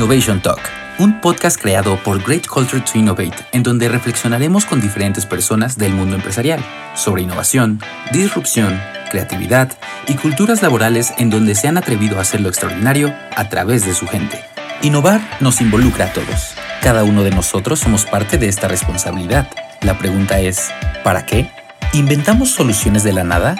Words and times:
Innovation 0.00 0.40
Talk, 0.40 0.60
un 0.98 1.20
podcast 1.20 1.60
creado 1.60 2.02
por 2.02 2.22
Great 2.22 2.46
Culture 2.46 2.80
to 2.80 2.96
Innovate, 2.96 3.36
en 3.52 3.62
donde 3.62 3.86
reflexionaremos 3.86 4.64
con 4.64 4.80
diferentes 4.80 5.26
personas 5.26 5.76
del 5.76 5.92
mundo 5.92 6.16
empresarial 6.16 6.64
sobre 6.94 7.20
innovación, 7.20 7.82
disrupción, 8.10 8.80
creatividad 9.10 9.70
y 10.08 10.14
culturas 10.14 10.62
laborales 10.62 11.12
en 11.18 11.28
donde 11.28 11.54
se 11.54 11.68
han 11.68 11.76
atrevido 11.76 12.16
a 12.16 12.22
hacer 12.22 12.40
lo 12.40 12.48
extraordinario 12.48 13.14
a 13.36 13.50
través 13.50 13.84
de 13.84 13.92
su 13.92 14.06
gente. 14.06 14.42
Innovar 14.80 15.20
nos 15.40 15.60
involucra 15.60 16.06
a 16.06 16.12
todos. 16.14 16.54
Cada 16.80 17.04
uno 17.04 17.22
de 17.22 17.32
nosotros 17.32 17.78
somos 17.78 18.06
parte 18.06 18.38
de 18.38 18.48
esta 18.48 18.68
responsabilidad. 18.68 19.50
La 19.82 19.98
pregunta 19.98 20.40
es, 20.40 20.70
¿para 21.04 21.26
qué? 21.26 21.50
¿Inventamos 21.92 22.52
soluciones 22.52 23.04
de 23.04 23.12
la 23.12 23.24
nada? 23.24 23.54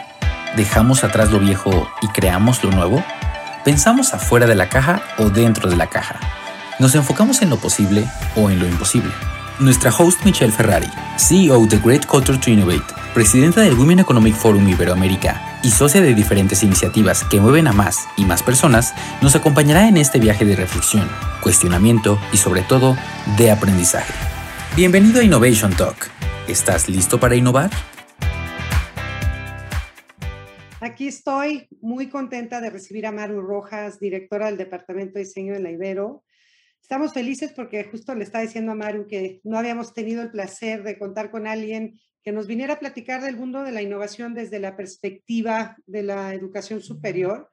¿Dejamos 0.56 1.04
atrás 1.04 1.32
lo 1.32 1.38
viejo 1.38 1.92
y 2.00 2.08
creamos 2.08 2.64
lo 2.64 2.70
nuevo? 2.70 3.04
¿Pensamos 3.64 4.14
afuera 4.14 4.46
de 4.46 4.54
la 4.54 4.70
caja 4.70 5.02
o 5.18 5.28
dentro 5.28 5.68
de 5.68 5.76
la 5.76 5.86
caja? 5.86 6.18
¿Nos 6.78 6.94
enfocamos 6.94 7.42
en 7.42 7.50
lo 7.50 7.58
posible 7.58 8.06
o 8.34 8.48
en 8.48 8.58
lo 8.58 8.66
imposible? 8.66 9.10
Nuestra 9.58 9.90
host 9.90 10.24
Michelle 10.24 10.50
Ferrari, 10.50 10.88
CEO 11.18 11.66
de 11.66 11.76
Great 11.76 12.06
Culture 12.06 12.38
to 12.38 12.48
Innovate, 12.48 12.94
presidenta 13.12 13.60
del 13.60 13.74
Women 13.74 13.98
Economic 13.98 14.34
Forum 14.34 14.66
Iberoamérica 14.66 15.60
y 15.62 15.70
socia 15.70 16.00
de 16.00 16.14
diferentes 16.14 16.62
iniciativas 16.62 17.22
que 17.24 17.38
mueven 17.38 17.66
a 17.66 17.72
más 17.72 17.98
y 18.16 18.24
más 18.24 18.42
personas, 18.42 18.94
nos 19.20 19.36
acompañará 19.36 19.88
en 19.88 19.98
este 19.98 20.18
viaje 20.18 20.46
de 20.46 20.56
reflexión, 20.56 21.06
cuestionamiento 21.42 22.18
y 22.32 22.38
sobre 22.38 22.62
todo 22.62 22.96
de 23.36 23.50
aprendizaje. 23.50 24.14
Bienvenido 24.74 25.20
a 25.20 25.24
Innovation 25.24 25.74
Talk. 25.74 26.08
¿Estás 26.48 26.88
listo 26.88 27.20
para 27.20 27.34
innovar? 27.34 27.68
Aquí 30.82 31.08
estoy 31.08 31.68
muy 31.82 32.08
contenta 32.08 32.58
de 32.62 32.70
recibir 32.70 33.06
a 33.06 33.12
Maru 33.12 33.42
Rojas, 33.42 34.00
directora 34.00 34.46
del 34.46 34.56
Departamento 34.56 35.18
de 35.18 35.26
Diseño 35.26 35.52
de 35.52 35.60
la 35.60 35.70
Ibero. 35.70 36.24
Estamos 36.80 37.12
felices 37.12 37.52
porque 37.54 37.84
justo 37.84 38.14
le 38.14 38.24
está 38.24 38.40
diciendo 38.40 38.72
a 38.72 38.74
Maru 38.74 39.06
que 39.06 39.42
no 39.44 39.58
habíamos 39.58 39.92
tenido 39.92 40.22
el 40.22 40.30
placer 40.30 40.82
de 40.82 40.98
contar 40.98 41.30
con 41.30 41.46
alguien 41.46 42.00
que 42.22 42.32
nos 42.32 42.46
viniera 42.46 42.74
a 42.74 42.78
platicar 42.78 43.20
del 43.20 43.36
mundo 43.36 43.62
de 43.62 43.72
la 43.72 43.82
innovación 43.82 44.32
desde 44.32 44.58
la 44.58 44.74
perspectiva 44.74 45.76
de 45.84 46.02
la 46.02 46.32
educación 46.32 46.80
superior. 46.80 47.50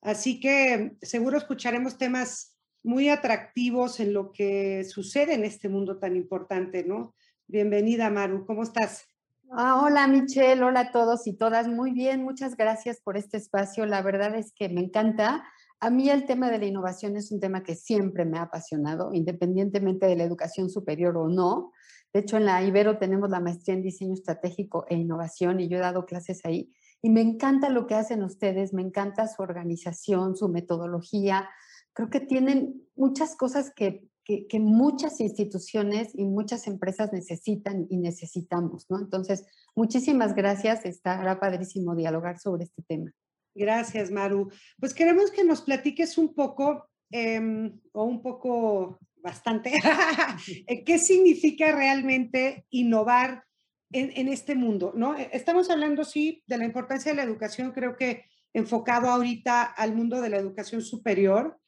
Así 0.00 0.40
que 0.40 0.92
seguro 1.02 1.36
escucharemos 1.36 1.98
temas 1.98 2.56
muy 2.82 3.10
atractivos 3.10 4.00
en 4.00 4.14
lo 4.14 4.32
que 4.32 4.84
sucede 4.84 5.34
en 5.34 5.44
este 5.44 5.68
mundo 5.68 5.98
tan 5.98 6.16
importante, 6.16 6.82
¿no? 6.82 7.14
Bienvenida, 7.46 8.08
Maru, 8.08 8.46
¿cómo 8.46 8.62
estás? 8.62 9.13
Ah, 9.56 9.80
hola 9.84 10.08
Michelle, 10.08 10.64
hola 10.64 10.80
a 10.80 10.90
todos 10.90 11.28
y 11.28 11.32
todas. 11.32 11.68
Muy 11.68 11.92
bien, 11.92 12.24
muchas 12.24 12.56
gracias 12.56 13.00
por 13.00 13.16
este 13.16 13.36
espacio. 13.36 13.86
La 13.86 14.02
verdad 14.02 14.34
es 14.34 14.52
que 14.52 14.68
me 14.68 14.80
encanta. 14.80 15.44
A 15.78 15.90
mí 15.90 16.10
el 16.10 16.26
tema 16.26 16.50
de 16.50 16.58
la 16.58 16.66
innovación 16.66 17.16
es 17.16 17.30
un 17.30 17.38
tema 17.38 17.62
que 17.62 17.76
siempre 17.76 18.24
me 18.24 18.38
ha 18.38 18.42
apasionado, 18.42 19.14
independientemente 19.14 20.06
de 20.06 20.16
la 20.16 20.24
educación 20.24 20.70
superior 20.70 21.16
o 21.16 21.28
no. 21.28 21.70
De 22.12 22.20
hecho, 22.20 22.36
en 22.36 22.46
la 22.46 22.64
Ibero 22.64 22.98
tenemos 22.98 23.30
la 23.30 23.38
maestría 23.38 23.76
en 23.76 23.82
diseño 23.82 24.14
estratégico 24.14 24.86
e 24.88 24.96
innovación 24.96 25.60
y 25.60 25.68
yo 25.68 25.76
he 25.76 25.80
dado 25.80 26.04
clases 26.04 26.44
ahí. 26.44 26.72
Y 27.00 27.10
me 27.10 27.20
encanta 27.20 27.68
lo 27.68 27.86
que 27.86 27.94
hacen 27.94 28.24
ustedes, 28.24 28.74
me 28.74 28.82
encanta 28.82 29.28
su 29.28 29.40
organización, 29.40 30.34
su 30.34 30.48
metodología. 30.48 31.48
Creo 31.92 32.10
que 32.10 32.18
tienen 32.18 32.82
muchas 32.96 33.36
cosas 33.36 33.70
que 33.72 34.08
que, 34.24 34.58
muchas 34.58 35.20
instituciones 35.20 36.14
y 36.14 36.24
muchas 36.24 36.66
empresas 36.66 37.12
necesitan 37.12 37.86
y 37.90 37.98
necesitamos, 37.98 38.86
¿no? 38.88 38.98
Entonces, 38.98 39.44
muchísimas 39.76 40.34
gracias, 40.34 40.84
estará 40.86 41.38
padrísimo 41.38 41.94
dialogar 41.94 42.38
sobre 42.38 42.64
este 42.64 42.82
tema. 42.82 43.12
Gracias, 43.54 44.10
Maru. 44.10 44.50
Pues 44.80 44.94
queremos 44.94 45.30
que 45.30 45.44
nos 45.44 45.62
platiques 45.62 46.18
un 46.18 46.34
poco, 46.34 46.88
em, 47.10 47.78
o 47.92 48.04
un 48.04 48.22
poco 48.22 48.98
bastante, 49.16 49.72
eh, 50.66 50.84
qué 50.84 50.98
significa 50.98 51.72
realmente 51.72 52.66
innovar 52.70 53.44
en, 53.92 54.10
en, 54.16 54.28
este 54.28 54.54
mundo, 54.54 54.92
¿no? 54.96 55.16
E, 55.16 55.30
estamos 55.32 55.70
hablando, 55.70 56.04
sí, 56.04 56.42
de 56.46 56.58
la 56.58 56.64
importancia 56.64 57.12
de 57.12 57.16
la 57.16 57.22
educación, 57.22 57.72
creo 57.72 57.96
que 57.96 58.24
enfocado 58.54 59.08
ahorita 59.08 59.62
al 59.64 59.94
mundo 59.94 60.20
de 60.20 60.30
la 60.30 60.38
educación 60.38 60.80
superior, 60.80 61.58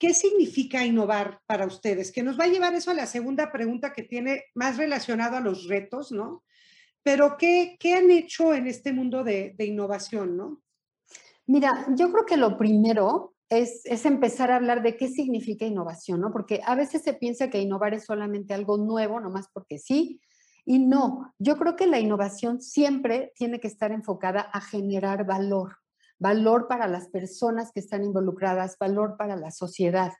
¿Qué 0.00 0.14
significa 0.14 0.82
innovar 0.82 1.42
para 1.46 1.66
ustedes? 1.66 2.10
Que 2.10 2.22
nos 2.22 2.40
va 2.40 2.44
a 2.44 2.48
llevar 2.48 2.74
eso 2.74 2.90
a 2.90 2.94
la 2.94 3.04
segunda 3.04 3.52
pregunta 3.52 3.92
que 3.92 4.02
tiene 4.02 4.44
más 4.54 4.78
relacionado 4.78 5.36
a 5.36 5.40
los 5.40 5.68
retos, 5.68 6.10
¿no? 6.10 6.42
Pero 7.02 7.36
¿qué, 7.38 7.76
qué 7.78 7.92
han 7.92 8.10
hecho 8.10 8.54
en 8.54 8.66
este 8.66 8.94
mundo 8.94 9.24
de, 9.24 9.54
de, 9.58 9.66
innovación, 9.66 10.38
no? 10.38 10.62
Mira, 11.46 11.86
yo 11.96 12.10
creo 12.10 12.24
que 12.24 12.38
lo 12.38 12.56
primero 12.56 13.34
es, 13.50 13.82
es, 13.84 14.06
empezar 14.06 14.50
a 14.50 14.56
hablar 14.56 14.82
de 14.82 14.96
qué 14.96 15.06
significa 15.06 15.66
innovación, 15.66 16.22
¿no? 16.22 16.32
Porque 16.32 16.62
a 16.64 16.74
veces 16.74 17.02
se 17.02 17.12
piensa 17.12 17.50
que 17.50 17.60
innovar 17.60 17.92
es 17.92 18.06
solamente 18.06 18.54
algo 18.54 18.78
nuevo, 18.78 19.20
nomás 19.20 19.48
porque 19.52 19.78
sí, 19.78 20.18
y 20.64 20.78
no, 20.78 21.34
yo 21.38 21.58
creo 21.58 21.76
que 21.76 21.86
la 21.86 21.98
innovación 21.98 22.62
siempre 22.62 23.32
tiene 23.34 23.60
que 23.60 23.68
estar 23.68 23.92
enfocada 23.92 24.40
a 24.40 24.62
generar 24.62 25.26
valor 25.26 25.79
valor 26.20 26.68
para 26.68 26.86
las 26.86 27.08
personas 27.08 27.72
que 27.72 27.80
están 27.80 28.04
involucradas, 28.04 28.76
valor 28.78 29.16
para 29.18 29.34
la 29.36 29.50
sociedad. 29.50 30.12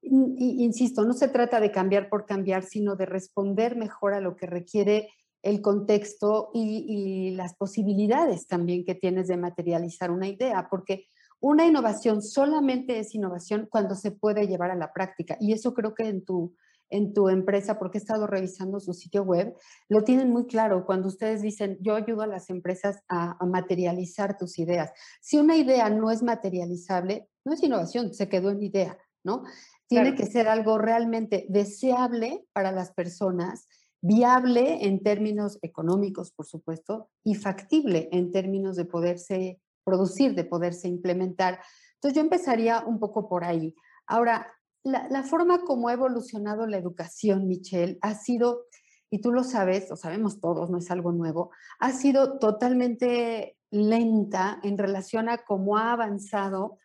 Insisto, 0.00 1.04
no 1.04 1.12
se 1.12 1.28
trata 1.28 1.60
de 1.60 1.72
cambiar 1.72 2.08
por 2.08 2.24
cambiar, 2.24 2.62
sino 2.62 2.96
de 2.96 3.04
responder 3.04 3.76
mejor 3.76 4.14
a 4.14 4.20
lo 4.20 4.36
que 4.36 4.46
requiere 4.46 5.10
el 5.42 5.60
contexto 5.60 6.50
y, 6.54 7.32
las 7.32 7.54
posibilidades 7.54 8.46
también 8.46 8.84
que 8.84 8.94
tienes 8.94 9.26
de 9.28 9.36
materializar 9.36 10.10
una 10.10 10.28
idea, 10.28 10.68
porque 10.70 11.06
una 11.40 11.66
innovación 11.66 12.22
solamente 12.22 12.98
es 12.98 13.14
innovación 13.14 13.66
cuando 13.70 13.94
se 13.94 14.10
puede 14.10 14.46
llevar 14.46 14.70
a 14.70 14.76
la 14.76 14.92
práctica. 14.92 15.36
Y 15.40 15.52
eso 15.52 15.74
creo 15.74 15.94
que 15.94 16.04
en 16.04 16.24
tu, 16.24 16.54
en 16.90 17.14
tu 17.14 17.28
empresa, 17.28 17.78
porque 17.78 17.98
he 17.98 18.00
estado 18.00 18.26
revisando 18.26 18.80
su 18.80 18.92
sitio 18.92 19.22
web, 19.22 19.56
lo 19.88 20.02
tienen 20.02 20.30
muy 20.30 20.46
claro 20.46 20.84
cuando 20.84 21.08
ustedes 21.08 21.40
dicen, 21.40 21.78
yo 21.80 21.94
ayudo 21.94 22.22
a 22.22 22.26
las 22.26 22.50
empresas 22.50 23.02
a, 23.08 23.36
materializar 23.46 24.36
tus 24.36 24.58
ideas. 24.58 24.92
Si 25.20 25.38
una 25.38 25.56
idea 25.56 25.88
no 25.88 26.10
es 26.10 26.22
materializable, 26.22 27.28
no 27.44 27.54
es 27.54 27.62
innovación, 27.62 28.12
se 28.12 28.28
quedó 28.28 28.50
en 28.50 28.62
idea, 28.62 28.98
¿no? 29.24 29.44
Tiene 29.88 30.14
que 30.14 30.26
ser 30.26 30.46
algo 30.46 30.78
realmente 30.78 31.46
deseable 31.48 32.44
para 32.52 32.70
las 32.70 32.92
personas, 32.92 33.66
viable 34.00 34.86
en 34.86 35.02
términos 35.02 35.58
económicos, 35.62 36.30
por 36.32 36.46
supuesto, 36.46 37.10
y 37.24 37.34
factible 37.34 38.08
en 38.12 38.30
términos 38.30 38.76
de 38.76 38.84
poderse 38.84 39.60
producir, 39.84 40.34
de 40.34 40.44
poderse 40.44 40.86
implementar. 40.86 41.60
Entonces 41.94 42.16
yo 42.16 42.22
empezaría 42.22 42.84
un 42.86 42.98
poco 42.98 43.28
por 43.28 43.44
ahí. 43.44 43.74
Ahora, 44.06 44.46
la, 44.82 45.22
forma 45.22 45.62
como 45.62 45.88
ha 45.88 45.92
evolucionado 45.92 46.66
la 46.66 46.78
educación, 46.78 47.46
Michelle, 47.46 47.98
ha 48.02 48.14
sido, 48.14 48.66
y 49.10 49.20
tú 49.20 49.32
lo 49.32 49.44
sabes, 49.44 49.88
lo 49.90 49.96
sabemos 49.96 50.40
todos, 50.40 50.70
no 50.70 50.78
es 50.78 50.90
algo 50.90 51.12
nuevo, 51.12 51.50
ha 51.78 51.92
sido 51.92 52.38
totalmente 52.38 53.56
lenta 53.70 54.58
en 54.62 54.78
relación 54.78 55.28
a 55.28 55.38
cómo 55.38 55.76
ha 55.76 55.92
avanzado 55.92 56.78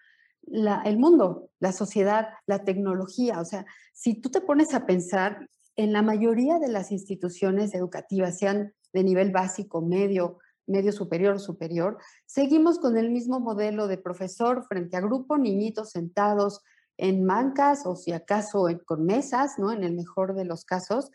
el 0.47 0.99
mundo, 0.99 1.49
la 1.59 1.71
sociedad, 1.71 2.29
la 2.45 2.63
tecnología. 2.63 3.39
O 3.39 3.45
sea, 3.45 3.65
si 3.93 4.13
tú 4.21 4.29
te 4.29 4.41
pones 4.41 4.73
a 4.75 4.85
pensar, 4.85 5.49
en 5.75 5.91
la 5.91 6.01
mayoría 6.01 6.59
de 6.59 6.69
las 6.69 6.91
instituciones 6.91 7.73
educativas, 7.73 8.37
sean 8.37 8.73
de 8.93 9.03
nivel 9.03 9.31
básico, 9.31 9.81
medio, 9.81 10.37
medio 10.67 10.91
superior, 10.91 11.39
superior, 11.39 11.97
seguimos 12.25 12.79
con 12.79 12.97
el 12.97 13.09
mismo 13.11 13.39
modelo 13.39 13.87
de 13.87 13.97
profesor 13.97 14.65
frente 14.67 14.95
a 14.95 15.01
grupo, 15.01 15.37
niñitos 15.37 15.91
sentados, 15.91 16.61
en 16.97 17.25
mancas 17.25 17.85
o 17.85 17.95
si 17.95 18.11
acaso 18.11 18.67
con 18.85 19.05
mesas, 19.05 19.57
¿no? 19.57 19.71
En 19.71 19.83
el 19.83 19.93
mejor 19.93 20.35
de 20.35 20.45
los 20.45 20.65
casos, 20.65 21.11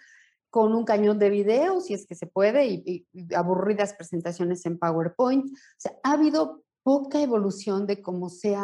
con 0.51 0.75
un 0.75 0.85
cañón 0.85 1.19
de 1.19 1.31
video, 1.31 1.81
si 1.81 1.95
es 1.95 2.07
que 2.07 2.15
se 2.15 2.27
puede, 2.27 2.67
y, 2.67 3.07
aburridas 3.35 3.95
presentaciones 3.95 4.67
en 4.67 4.79
PowerPoint. 4.79 5.47
O 5.47 5.57
sea, 5.77 5.93
ha 6.03 6.13
habido 6.13 6.65
poca 6.83 7.21
evolución 7.21 7.87
de 7.87 8.03
cómo 8.03 8.29
se, 8.29 8.57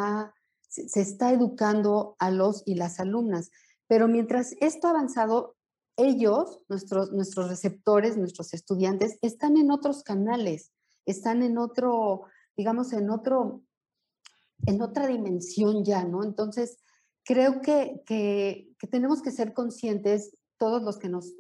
se 0.69 1.01
está 1.01 1.33
educando 1.33 2.17
a 2.19 2.31
los 2.31 2.63
y 2.67 2.75
las 2.75 2.99
alumnas. 2.99 3.51
Pero 3.87 4.09
mientras 4.09 4.55
esto 4.61 4.89
ha 4.89 4.91
avanzado, 4.91 5.55
ellos, 5.97 6.61
nuestros, 6.69 7.13
nuestros 7.13 7.49
receptores, 7.49 8.17
nuestros 8.17 8.53
estudiantes, 8.53 9.19
están 9.23 9.57
en 9.57 9.71
otros 9.71 10.03
canales, 10.03 10.73
están 11.07 11.43
en 11.43 11.57
otro, 11.57 12.25
digamos, 12.57 12.93
en 12.93 13.11
otro, 13.11 13.63
en 14.67 14.83
otra 14.83 15.07
dimensión 15.07 15.85
ya, 15.85 16.05
¿no? 16.05 16.23
Entonces, 16.23 16.79
creo 17.27 17.61
que, 17.61 18.01
que, 18.07 18.69
tenemos 18.91 19.21
que 19.21 19.33
ser 19.33 19.53
conscientes, 19.53 20.37
todos 20.59 20.83
los 20.83 20.97
que 20.97 21.11
nos, 21.11 21.35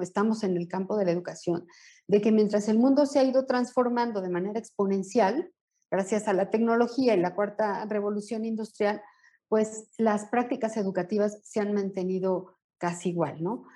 estamos 0.00 0.44
en 0.44 0.56
el 0.56 0.68
campo 0.68 0.96
de 0.96 1.04
la 1.04 1.10
educación, 1.10 1.66
de 2.06 2.22
que 2.22 2.32
mientras 2.32 2.68
el 2.68 2.78
mundo 2.78 3.04
se 3.04 3.18
ha 3.18 3.24
ido 3.24 3.44
transformando 3.44 4.22
de 4.22 4.30
manera 4.30 4.58
exponencial, 4.58 5.52
gracias 5.90 6.26
a 6.28 6.32
la 6.32 6.48
tecnología 6.48 7.14
y 7.14 7.20
la 7.20 7.34
cuarta 7.34 7.84
revolución 7.84 8.46
industrial, 8.46 9.02
pues 9.48 9.90
las 9.98 10.26
prácticas 10.26 10.78
educativas 10.78 11.40
se 11.42 11.60
han 11.60 11.74
mantenido 11.74 12.56
casi 12.78 13.10
igual, 13.10 13.42
¿no? 13.42 13.66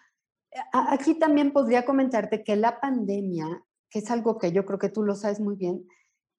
Aquí 0.73 1.19
también 1.19 1.53
podría 1.53 1.85
comentarte 1.85 2.43
que 2.43 2.57
la 2.57 2.81
pandemia, 2.81 3.63
que 3.91 3.99
es 3.99 4.11
algo 4.11 4.39
que 4.39 4.53
yo 4.53 4.65
creo 4.65 4.79
que 4.79 4.89
tú 4.89 5.03
lo 5.03 5.15
sabes 5.15 5.41
muy 5.41 5.57
bien, 5.57 5.87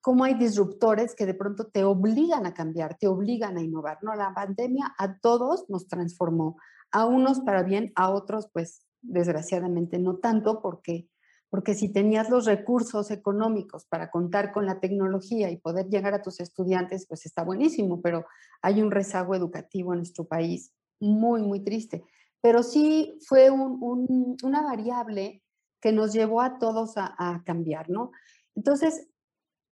cómo 0.01 0.23
hay 0.23 0.35
disruptores 0.35 1.15
que 1.15 1.25
de 1.25 1.33
pronto 1.33 1.67
te 1.67 1.83
obligan 1.83 2.45
a 2.45 2.53
cambiar, 2.53 2.97
te 2.97 3.07
obligan 3.07 3.57
a 3.57 3.61
innovar, 3.61 3.99
¿no? 4.01 4.15
La 4.15 4.33
pandemia 4.33 4.93
a 4.97 5.17
todos 5.19 5.65
nos 5.69 5.87
transformó, 5.87 6.57
a 6.91 7.05
unos 7.05 7.41
para 7.41 7.63
bien, 7.63 7.91
a 7.95 8.09
otros 8.11 8.49
pues 8.51 8.85
desgraciadamente 9.01 9.99
no 9.99 10.17
tanto 10.17 10.61
porque 10.61 11.07
porque 11.49 11.75
si 11.75 11.89
tenías 11.89 12.29
los 12.29 12.45
recursos 12.45 13.09
económicos 13.09 13.85
para 13.85 14.11
contar 14.11 14.51
con 14.51 14.65
la 14.65 14.79
tecnología 14.79 15.49
y 15.49 15.57
poder 15.57 15.87
llegar 15.87 16.13
a 16.13 16.21
tus 16.21 16.39
estudiantes, 16.39 17.07
pues 17.07 17.25
está 17.25 17.43
buenísimo, 17.43 18.01
pero 18.01 18.25
hay 18.61 18.81
un 18.81 18.91
rezago 18.91 19.33
educativo 19.33 19.93
en 19.93 19.99
nuestro 19.99 20.25
país 20.25 20.73
muy, 20.99 21.41
muy 21.41 21.63
triste. 21.63 22.03
Pero 22.41 22.63
sí 22.63 23.17
fue 23.25 23.49
una 23.49 24.61
variable 24.61 25.41
que 25.81 25.91
nos 25.91 26.13
llevó 26.13 26.41
a 26.41 26.59
todos 26.59 26.93
a, 26.97 27.43
cambiar, 27.45 27.89
¿no? 27.89 28.11
Entonces, 28.55 29.07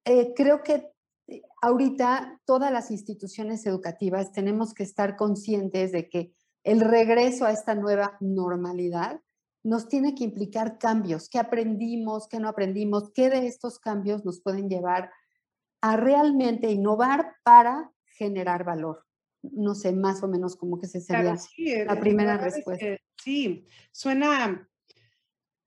eh, 0.05 0.33
creo 0.35 0.63
que 0.63 0.91
eh, 1.27 1.41
ahorita 1.61 2.39
todas 2.45 2.71
las 2.71 2.91
instituciones 2.91 3.65
educativas 3.65 4.31
tenemos 4.31 4.73
que 4.73 4.83
estar 4.83 5.15
conscientes 5.15 5.91
de 5.91 6.09
que 6.09 6.33
el 6.63 6.81
regreso 6.81 7.45
a 7.45 7.51
esta 7.51 7.75
nueva 7.75 8.17
normalidad 8.19 9.21
nos 9.63 9.87
tiene 9.87 10.13
que 10.13 10.23
implicar 10.23 10.77
cambios, 10.77 11.27
qué 11.27 11.39
aprendimos, 11.39 12.27
qué 12.27 12.39
no 12.39 12.47
aprendimos, 12.47 13.11
qué 13.13 13.31
de 13.31 13.47
estos 13.47 13.79
cambios 13.79 14.23
nos 14.23 14.39
pueden 14.41 14.69
llevar 14.69 15.11
a 15.81 15.97
realmente 15.97 16.69
innovar 16.69 17.35
para 17.43 17.91
generar 18.05 18.63
valor. 18.63 19.05
No 19.41 19.73
sé, 19.73 19.91
más 19.91 20.21
o 20.23 20.27
menos 20.27 20.55
como 20.55 20.79
que 20.79 20.87
se 20.87 21.01
sería 21.01 21.35
la 21.85 21.93
eh, 21.93 21.99
primera 21.99 22.37
respuesta. 22.37 22.85
sí, 23.17 23.67
suena 23.91 24.69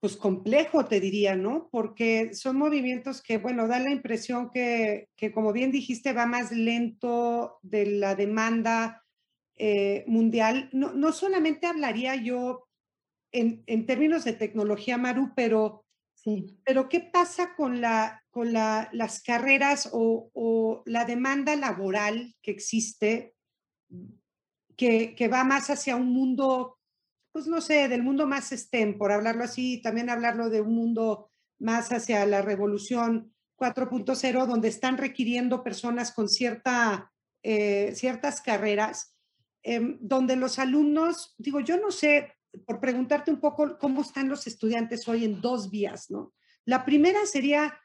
pues 0.01 0.17
complejo, 0.17 0.85
te 0.85 1.01
diría, 1.01 1.35
¿no? 1.35 1.69
Porque 1.73 2.33
son 2.35 2.57
movimientos 2.57 3.21
que, 3.21 3.39
bueno, 3.39 3.67
da 3.67 3.81
la 3.81 3.91
impresión 3.91 4.51
que, 4.51 5.09
como 5.35 5.53
bien 5.53 5.73
dijiste, 5.73 6.13
va 6.13 6.27
más 6.27 6.53
lento 6.53 7.59
de 7.63 7.87
la 7.87 8.15
demanda 8.15 9.05
eh, 9.57 10.05
mundial. 10.07 10.69
No, 10.73 10.93
no 10.93 11.13
solamente 11.13 11.67
hablaría 11.67 12.15
yo 12.15 12.69
en, 13.33 13.87
términos 13.87 14.25
de 14.25 14.35
tecnología, 14.35 14.99
Maru, 14.99 15.33
pero, 15.35 15.85
sí. 16.15 16.59
pero 16.65 16.89
¿qué 16.89 17.01
pasa 17.01 17.57
con, 17.57 17.81
la, 17.81 18.25
con 18.31 18.53
la, 18.53 18.89
las 18.93 19.21
carreras 19.21 19.91
o, 19.93 20.83
la 20.87 21.05
demanda 21.05 21.57
laboral 21.57 22.37
que 22.41 22.53
existe, 22.53 23.35
que, 24.77 25.17
que, 25.17 25.27
va 25.29 25.43
más 25.43 25.71
hacia 25.71 25.97
un 25.97 26.13
mundo, 26.13 26.78
pues 27.39 27.47
no 27.47 27.61
sé, 27.61 27.87
del 27.87 28.03
mundo 28.03 28.27
más 28.27 28.51
STEM, 28.51 28.99
por 28.99 29.13
hablarlo 29.13 29.45
así, 29.45 29.81
también 29.81 30.11
hablarlo 30.11 30.51
de 30.51 30.61
un 30.61 30.75
mundo 30.75 31.31
más 31.61 31.93
hacia 31.93 32.27
la 32.27 32.43
revolución 32.43 33.33
4.0, 33.57 34.45
donde 34.45 34.67
están 34.67 34.99
requiriendo 34.99 35.63
personas 35.63 36.11
con 36.11 36.29
cierta, 36.29 37.13
eh, 37.45 37.93
ciertas 37.95 38.41
carreras, 38.41 39.15
em, 39.63 39.99
donde 40.01 40.35
los 40.35 40.59
alumnos, 40.59 41.37
digo, 41.39 41.61
yo 41.61 41.79
no 41.79 41.93
sé, 41.93 42.35
por 42.67 42.81
preguntarte 42.81 43.31
un 43.31 43.39
poco 43.39 43.79
cómo 43.79 44.01
están 44.03 44.29
los 44.29 44.49
estudiantes 44.49 45.07
hoy 45.07 45.25
en 45.25 45.41
dos 45.41 45.71
vías, 45.71 46.11
¿no? 46.11 46.35
La 46.65 46.85
primera 46.85 47.25
sería 47.25 47.79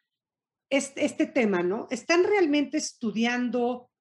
este, 0.68 1.06
este 1.06 1.28
tema, 1.28 1.62
¿no? 1.62 1.88
¿Están 1.92 2.24
realmente 2.24 2.80
estudiando 2.80 3.92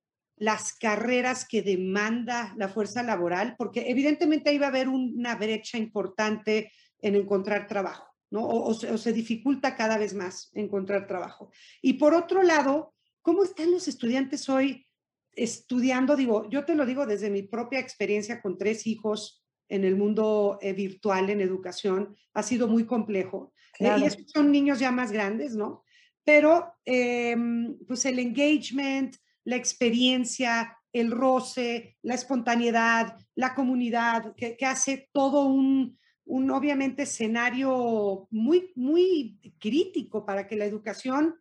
las 0.42 0.72
carreras 0.72 1.46
que 1.46 1.62
demanda 1.62 2.52
la 2.56 2.68
fuerza 2.68 3.04
laboral? 3.04 3.54
Porque 3.56 3.88
evidentemente 3.88 4.50
ahí 4.50 4.58
va 4.58 4.66
a 4.66 4.70
haber 4.70 4.88
una 4.88 5.36
brecha 5.36 5.78
importante 5.78 6.72
en 6.98 7.14
encontrar 7.14 7.68
trabajo, 7.68 8.08
¿no? 8.30 8.44
O, 8.44 8.74
se 8.74 9.12
dificulta 9.12 9.76
cada 9.76 9.98
vez 9.98 10.14
más 10.14 10.50
encontrar 10.54 11.06
trabajo. 11.06 11.52
Y 11.80 11.92
por 11.92 12.12
otro 12.14 12.42
lado, 12.42 12.92
¿cómo 13.20 13.44
están 13.44 13.70
los 13.70 13.86
estudiantes 13.86 14.48
hoy 14.48 14.84
estudiando? 15.30 16.16
Digo, 16.16 16.50
yo 16.50 16.64
te 16.64 16.74
lo 16.74 16.86
digo 16.86 17.06
desde 17.06 17.30
mi 17.30 17.44
propia 17.44 17.78
experiencia 17.78 18.42
con 18.42 18.58
tres 18.58 18.84
hijos 18.88 19.44
en 19.68 19.84
el 19.84 19.94
mundo 19.94 20.58
eh, 20.60 20.72
virtual, 20.72 21.30
en 21.30 21.40
educación, 21.40 22.16
ha 22.34 22.42
sido 22.42 22.66
muy 22.66 22.84
complejo. 22.84 23.52
Eh, 23.78 23.94
y 23.96 24.04
estos 24.04 24.32
son 24.32 24.50
niños 24.50 24.80
ya 24.80 24.90
más 24.90 25.12
grandes, 25.12 25.54
¿no? 25.54 25.84
Pero 26.24 26.74
em, 26.84 27.78
pues 27.86 28.04
el 28.06 28.18
engagement, 28.18 29.16
la 29.44 29.56
experiencia, 29.56 30.76
el 30.92 31.10
roce, 31.10 31.96
la 32.02 32.14
espontaneidad, 32.14 33.16
la 33.34 33.54
comunidad, 33.54 34.34
que, 34.36 34.56
hace 34.66 35.08
todo 35.12 35.46
un, 35.46 35.98
un, 36.24 36.50
obviamente, 36.50 37.02
escenario 37.02 38.28
muy, 38.30 38.72
muy 38.76 39.38
crítico 39.58 40.24
para 40.24 40.46
que 40.46 40.56
la 40.56 40.64
educación 40.64 41.36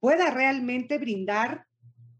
pueda 0.00 0.30
realmente 0.30 0.98
brindar 0.98 1.66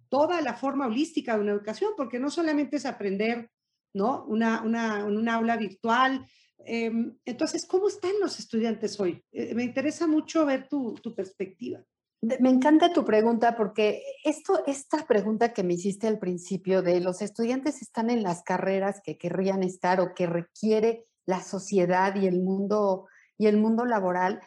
toda 0.08 0.40
la 0.42 0.54
forma 0.54 0.86
holística 0.86 1.34
de 1.34 1.40
una 1.40 1.52
educación, 1.52 1.92
porque 1.96 2.18
no 2.18 2.30
solamente 2.30 2.76
es 2.76 2.86
aprender 2.86 3.50
¿no? 3.94 4.24
Una, 4.26 4.62
una, 4.62 5.04
un 5.04 5.28
aula 5.28 5.56
virtual. 5.56 6.26
Em, 6.64 7.16
entonces, 7.24 7.66
¿cómo 7.66 7.88
están 7.88 8.12
los 8.20 8.38
estudiantes 8.38 8.98
hoy? 9.00 9.22
Eh, 9.32 9.54
me 9.54 9.64
interesa 9.64 10.06
mucho 10.06 10.46
ver 10.46 10.68
tu, 10.68 10.94
tu, 10.94 11.14
perspectiva. 11.14 11.82
Me 12.22 12.50
encanta 12.50 12.92
tu 12.92 13.04
pregunta 13.04 13.56
porque 13.56 14.00
esto, 14.22 14.62
esta 14.66 15.06
pregunta 15.08 15.52
que 15.52 15.64
me 15.64 15.74
hiciste 15.74 16.06
al 16.06 16.20
principio 16.20 16.80
de 16.80 17.00
los 17.00 17.20
estudiantes 17.20 17.82
están 17.82 18.10
en 18.10 18.22
las 18.22 18.44
carreras 18.44 19.00
que 19.02 19.18
querrían 19.18 19.64
estar 19.64 20.00
o 20.00 20.14
que 20.14 20.28
requiere 20.28 21.04
la 21.26 21.42
sociedad 21.42 22.14
y 22.14 22.28
el 22.28 22.40
mundo, 22.40 23.08
y 23.38 23.48
el 23.48 23.56
mundo 23.56 23.84
laboral, 23.84 24.40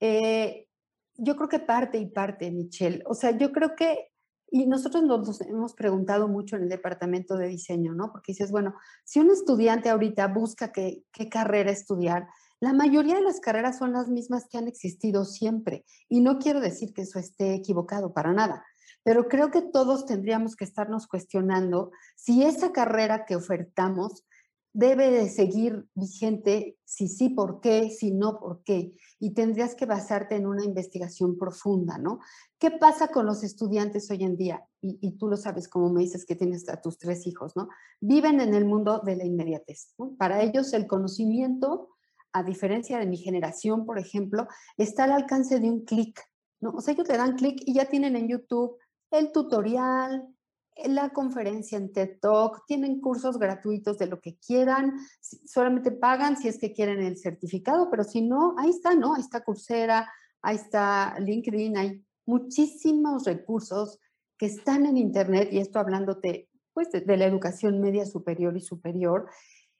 eh, 0.00 0.66
yo 1.16 1.36
creo 1.36 1.48
que 1.48 1.60
parte 1.60 1.96
y 1.96 2.06
parte, 2.06 2.50
Michelle. 2.50 3.02
O 3.06 3.14
sea, 3.14 3.30
yo 3.36 3.52
creo 3.52 3.74
que 3.74 4.10
y 4.50 4.66
nosotros 4.66 5.02
nos 5.02 5.40
hemos 5.40 5.74
preguntado 5.74 6.28
mucho 6.28 6.54
en 6.54 6.62
el 6.62 6.68
departamento 6.68 7.36
de 7.36 7.48
diseño, 7.48 7.92
¿no? 7.92 8.12
Porque 8.12 8.30
dices, 8.30 8.52
bueno, 8.52 8.74
si 9.02 9.18
un 9.18 9.30
estudiante 9.30 9.88
ahorita 9.88 10.28
busca 10.28 10.70
qué, 10.70 11.02
qué 11.10 11.28
carrera 11.28 11.72
estudiar, 11.72 12.28
la 12.64 12.72
mayoría 12.72 13.16
de 13.16 13.20
las 13.20 13.40
carreras 13.40 13.76
son 13.76 13.92
las 13.92 14.08
mismas 14.08 14.46
que 14.48 14.56
han 14.56 14.68
existido 14.68 15.26
siempre. 15.26 15.84
Y 16.08 16.22
no 16.22 16.38
quiero 16.38 16.60
decir 16.60 16.94
que 16.94 17.02
eso 17.02 17.18
esté 17.18 17.54
equivocado 17.54 18.14
para 18.14 18.32
nada, 18.32 18.64
pero 19.02 19.28
creo 19.28 19.50
que 19.50 19.60
todos 19.60 20.06
tendríamos 20.06 20.56
que 20.56 20.64
estarnos 20.64 21.06
cuestionando 21.06 21.90
si 22.16 22.42
esa 22.42 22.72
carrera 22.72 23.26
que 23.26 23.36
ofertamos 23.36 24.24
debe 24.72 25.10
de 25.10 25.28
seguir 25.28 25.86
vigente, 25.94 26.78
si 26.84 27.06
sí, 27.06 27.28
por 27.28 27.60
qué, 27.60 27.90
si 27.90 28.10
no, 28.10 28.40
por 28.40 28.64
qué. 28.64 28.94
Y 29.20 29.34
tendrías 29.34 29.74
que 29.74 29.86
basarte 29.86 30.34
en 30.34 30.46
una 30.46 30.64
investigación 30.64 31.36
profunda, 31.38 31.98
¿no? 31.98 32.18
¿Qué 32.58 32.72
pasa 32.72 33.08
con 33.08 33.26
los 33.26 33.44
estudiantes 33.44 34.10
hoy 34.10 34.24
en 34.24 34.36
día? 34.36 34.64
Y, 34.80 35.12
tú 35.12 35.28
lo 35.28 35.36
sabes, 35.36 35.68
como 35.68 35.90
me 35.90 36.00
dices 36.00 36.26
que 36.26 36.34
tienes 36.34 36.68
a 36.68 36.80
tus 36.80 36.98
tres 36.98 37.26
hijos, 37.26 37.54
¿no? 37.56 37.68
Viven 38.00 38.40
en 38.40 38.52
el 38.52 38.64
mundo 38.64 39.00
de 39.04 39.16
la 39.16 39.24
inmediatez. 39.24 39.94
Para 40.18 40.42
ellos 40.42 40.72
el 40.72 40.86
conocimiento, 40.86 41.93
a 42.34 42.42
diferencia 42.42 42.98
de 42.98 43.06
mi 43.06 43.16
generación, 43.16 43.86
por 43.86 43.98
ejemplo, 43.98 44.48
está 44.76 45.04
al 45.04 45.12
alcance 45.12 45.60
de 45.60 45.70
un 45.70 45.84
clic. 45.84 46.20
O 46.60 46.80
sea, 46.80 46.92
ellos 46.92 47.08
le 47.08 47.16
dan 47.16 47.36
clic 47.36 47.62
y 47.64 47.74
ya 47.74 47.86
tienen 47.86 48.16
en 48.16 48.28
YouTube 48.28 48.76
el 49.10 49.30
tutorial, 49.30 50.28
la 50.86 51.10
conferencia 51.10 51.78
en 51.78 51.92
TED 51.92 52.18
Talk, 52.20 52.64
tienen 52.66 53.00
cursos 53.00 53.38
gratuitos 53.38 53.98
de 53.98 54.08
lo 54.08 54.20
que 54.20 54.36
quieran, 54.36 54.94
solamente 55.46 55.92
pagan 55.92 56.36
si 56.36 56.48
es 56.48 56.58
que 56.58 56.72
quieren 56.72 57.00
el 57.00 57.16
certificado, 57.16 57.88
pero 57.90 58.02
si 58.02 58.20
no, 58.22 58.56
ahí 58.58 58.70
está, 58.70 58.96
¿no? 58.96 59.14
Ahí 59.14 59.20
está 59.20 59.44
Coursera, 59.44 60.12
ahí 60.42 60.56
está 60.56 61.16
LinkedIn, 61.20 61.76
hay 61.76 62.04
muchísimos 62.26 63.24
recursos 63.24 64.00
que 64.36 64.46
están 64.46 64.86
en 64.86 64.96
Internet, 64.96 65.50
y 65.52 65.58
esto 65.58 65.78
hablándote 65.78 66.48
pues, 66.72 66.90
de, 66.90 67.16
la 67.16 67.26
educación 67.26 67.80
media 67.80 68.04
superior 68.04 68.56
y 68.56 68.60
superior. 68.60 69.30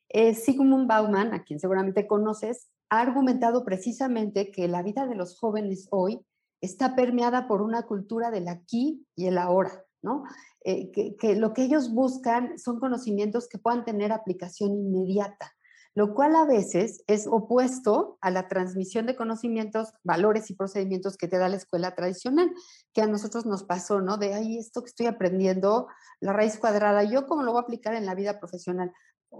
Eh, 0.09 0.35
Sigmund 0.35 0.87
Bauman, 0.87 1.35
a 1.35 1.43
quien 1.43 1.59
seguramente 1.59 2.07
conoces, 2.07 2.69
ha 2.91 3.01
argumentado 3.01 3.65
precisamente 3.65 4.51
que 4.51 4.69
la 4.69 4.83
vida 4.83 5.07
de 5.07 5.15
los 5.15 5.39
jóvenes 5.39 5.89
hoy 5.91 6.25
está 6.61 6.95
permeada 6.95 7.47
por 7.47 7.63
una 7.63 7.83
cultura 7.83 8.31
del 8.31 8.49
aquí 8.49 9.07
y 9.15 9.27
el 9.27 9.39
ahora, 9.39 9.85
¿no? 10.03 10.25
Eh, 10.65 10.91
que, 10.93 11.35
lo 11.37 11.53
que 11.53 11.65
ellos 11.65 11.93
buscan 11.93 12.59
son 12.59 12.81
conocimientos 12.81 13.49
que 13.49 13.59
puedan 13.59 13.85
tener 13.85 14.13
aplicación 14.13 14.75
inmediata, 14.75 15.53
lo 15.95 16.15
cual 16.15 16.35
a 16.37 16.47
veces 16.47 17.05
es 17.07 17.27
opuesto 17.27 18.17
a 18.23 18.31
la 18.31 18.49
transmisión 18.49 19.05
de 19.07 19.15
conocimientos, 19.15 19.93
valores 20.03 20.51
y 20.51 20.55
procedimientos 20.55 21.19
que 21.19 21.29
te 21.29 21.39
da 21.39 21.51
la 21.51 21.57
escuela 21.57 21.95
tradicional, 21.95 22.51
que 22.95 23.03
a 23.03 23.07
nosotros 23.07 23.45
nos 23.45 23.65
pasó, 23.65 24.01
¿no? 24.01 24.17
De, 24.17 24.33
ahí 24.33 24.57
esto 24.57 24.83
que 24.83 24.89
estoy 24.89 25.07
aprendiendo, 25.07 25.89
la 26.21 26.33
raíz 26.33 26.59
cuadrada, 26.59 27.05
¿yo 27.05 27.27
cómo 27.27 27.43
lo 27.43 27.53
voy 27.53 27.61
a 27.61 27.65
aplicar 27.65 27.95
en 27.95 28.07
la 28.07 28.15
vida 28.15 28.39
profesional? 28.39 28.93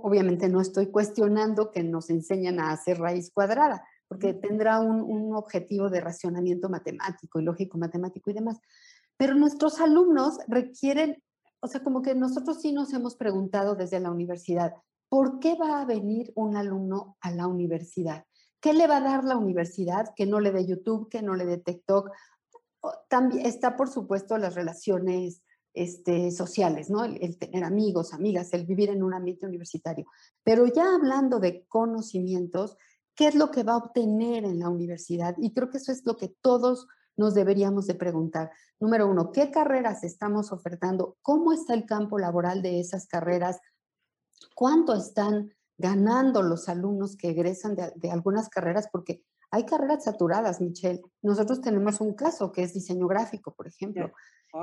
Obviamente 0.03 0.49
no 0.49 0.61
estoy 0.61 0.91
cuestionando 0.91 1.71
que 1.71 1.83
nos 1.83 2.11
enseñan 2.11 2.61
a 2.61 2.71
hacer 2.71 2.99
raíz 2.99 3.31
cuadrada, 3.33 3.87
porque 4.09 4.35
tendrá 4.35 4.81
un, 4.81 5.03
un 5.03 5.35
objetivo 5.35 5.91
de 5.91 6.01
racionamiento 6.01 6.69
matemático 6.69 7.41
y 7.41 7.45
lógico 7.45 7.79
matemático 7.79 8.31
y 8.31 8.35
demás. 8.35 8.59
Pero 9.17 9.35
nuestros 9.35 9.81
alumnos 9.81 10.39
requieren, 10.49 11.23
o 11.61 11.67
sea, 11.69 11.83
como 11.83 12.03
que 12.03 12.15
nosotros 12.15 12.61
sí 12.61 12.73
nos 12.73 12.93
hemos 12.93 13.17
preguntado 13.17 13.77
desde 13.77 14.01
la 14.01 14.11
universidad, 14.11 14.75
¿por 15.09 15.39
qué 15.39 15.57
va 15.57 15.81
a 15.81 15.85
venir 15.85 16.33
un 16.35 16.57
alumno 16.57 17.17
a 17.21 17.31
la 17.31 17.47
universidad? 17.47 18.25
¿Qué 18.61 18.73
le 18.73 18.87
va 18.87 18.97
a 18.97 19.03
dar 19.03 19.25
la 19.25 19.37
universidad 19.37 20.13
que 20.17 20.27
no 20.27 20.41
le 20.41 20.51
dé 20.51 20.67
YouTube, 20.67 21.09
que 21.09 21.23
no 21.23 21.35
le 21.35 21.45
dé 21.45 21.59
TikTok? 21.59 22.11
también 23.09 23.47
está, 23.47 23.77
por 23.77 23.89
supuesto, 23.89 24.39
las 24.39 24.55
relaciones 24.55 25.43
este, 25.75 26.31
sociales, 26.31 26.89
¿no? 26.89 27.05
El, 27.05 27.37
tener 27.37 27.65
amigos, 27.65 28.15
amigas, 28.15 28.53
el 28.55 28.65
vivir 28.65 28.91
en 28.91 29.03
un 29.03 29.13
ambiente 29.13 29.47
universitario. 29.47 30.07
Pero 30.45 30.67
ya 30.67 30.95
hablando 30.95 31.41
de 31.41 31.67
conocimientos, 31.67 32.77
¿qué 33.15 33.27
es 33.27 33.35
lo 33.35 33.51
que 33.51 33.65
va 33.65 33.75
a 33.75 33.79
obtener 33.79 34.45
en 34.45 34.61
la 34.61 34.69
universidad? 34.69 35.35
Y 35.39 35.53
creo 35.53 35.71
que 35.71 35.79
eso 35.79 35.93
es 35.93 36.07
lo 36.07 36.17
que 36.17 36.29
todos 36.41 36.87
nos 37.17 37.35
deberíamos 37.35 37.87
de 37.87 37.95
preguntar. 37.95 38.53
Número 38.81 39.09
uno, 39.09 39.33
¿qué 39.33 39.51
carreras 39.51 40.05
estamos 40.05 40.53
ofertando? 40.53 41.17
¿Cómo 41.23 41.53
está 41.53 41.75
el 41.75 41.87
campo 41.87 42.19
laboral 42.19 42.63
de 42.63 42.81
esas 42.81 43.07
carreras? 43.07 43.61
¿Cuánto 44.55 44.95
están 44.95 45.53
ganando 45.77 46.43
los 46.43 46.69
alumnos 46.69 47.17
que 47.17 47.31
egresan 47.31 47.75
de, 47.75 47.93
de 47.97 48.11
algunas 48.11 48.49
carreras? 48.49 48.89
Porque 48.93 49.25
hay 49.51 49.65
carreras 49.67 50.05
saturadas, 50.05 50.61
Michelle. 50.61 51.03
Nosotros 51.23 51.61
tenemos 51.61 52.01
un 52.01 52.15
caso 52.15 52.51
que 52.53 52.63
es 52.63 52.75
diseño 52.75 53.07
gráfico, 53.07 53.55
por 53.55 53.69
ejemplo. 53.69 54.13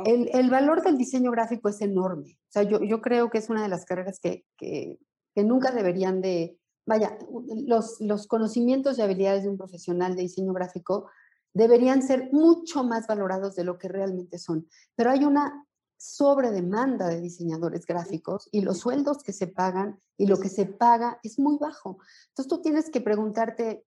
El, 0.06 0.50
valor 0.50 0.82
del 0.82 0.98
diseño 0.98 1.32
gráfico 1.32 1.68
es 1.68 1.82
enorme. 1.82 2.40
O 2.48 2.52
sea, 2.52 2.64
yo, 2.64 2.82
yo 2.82 3.02
creo 3.02 3.30
que 3.30 3.40
es 3.40 3.50
una 3.50 3.62
de 3.62 3.70
las 3.70 3.86
carreras 3.86 4.20
que, 4.20 4.46
que, 4.58 4.98
nunca 5.36 5.72
deberían 5.72 6.22
de, 6.22 6.58
vaya, 6.86 7.18
los, 7.66 8.00
los 8.00 8.28
conocimientos 8.28 8.98
y 8.98 9.02
habilidades 9.02 9.44
de 9.44 9.50
un 9.50 9.58
profesional 9.58 10.16
de 10.16 10.24
diseño 10.24 10.54
gráfico 10.54 11.10
deberían 11.54 12.02
ser 12.02 12.30
mucho 12.32 12.84
más 12.84 13.08
valorados 13.08 13.56
de 13.56 13.66
lo 13.66 13.78
que 13.78 13.90
realmente 13.90 14.38
son. 14.38 14.68
Pero 14.96 15.12
hay 15.12 15.26
una 15.26 15.68
sobredemanda 15.98 17.10
de 17.10 17.22
diseñadores 17.22 17.86
gráficos 17.86 18.50
y 18.52 18.62
los 18.62 18.80
sueldos 18.80 19.22
que 19.24 19.34
se 19.34 19.48
pagan 19.48 20.00
y 20.18 20.26
lo 20.26 20.40
que 20.40 20.50
se 20.50 20.66
paga 20.66 21.20
es 21.22 21.38
muy 21.38 21.58
bajo. 21.58 22.00
Entonces 22.30 22.48
tú 22.48 22.62
tienes 22.62 22.90
que 22.90 23.02
preguntarte, 23.02 23.86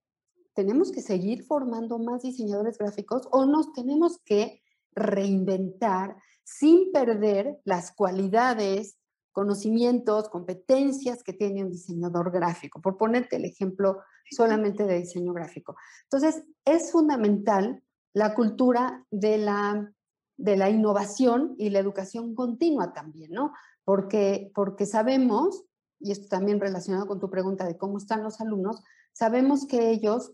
¿tenemos 0.55 0.93
que 0.93 1.01
seguir 1.01 1.45
formando 1.45 1.99
más 1.99 2.23
diseñadores 2.23 2.79
gráficos 2.79 3.27
o 3.33 3.47
nos 3.47 3.73
tenemos 3.73 4.21
que 4.25 4.64
reinventar 4.95 6.17
sin 6.45 6.93
perder 6.93 7.59
las 7.65 7.93
cualidades, 7.93 8.99
conocimientos, 9.33 10.29
competencias 10.29 11.23
que 11.23 11.33
tiene 11.33 11.65
un 11.65 11.71
diseñador 11.71 12.31
gráfico, 12.31 12.81
por 12.81 12.97
ponerte 12.97 13.37
el 13.37 13.45
ejemplo 13.45 14.01
solamente 14.31 14.85
de 14.85 15.01
diseño 15.01 15.33
gráfico. 15.33 15.77
Entonces, 16.05 16.45
es 16.65 16.93
fundamental 16.93 17.83
la 18.13 18.35
cultura 18.35 19.05
de 19.11 19.39
la, 19.39 19.93
de 20.37 20.57
la 20.57 20.71
innovación 20.71 21.55
y 21.59 21.71
la 21.71 21.81
educación 21.81 22.35
continua 22.35 22.93
también, 22.93 23.33
¿no? 23.33 23.53
Porque, 23.85 24.53
porque 24.55 24.87
sabemos, 24.87 25.65
y 25.99 26.13
esto 26.13 26.29
también 26.29 26.61
relacionado 26.61 27.07
con 27.07 27.19
tu 27.19 27.29
pregunta 27.29 27.67
de 27.67 27.77
cómo 27.77 27.99
están 27.99 28.23
los 28.23 28.41
alumnos, 28.41 28.83
sabemos 29.13 29.67
que 29.67 29.91
ellos 29.91 30.33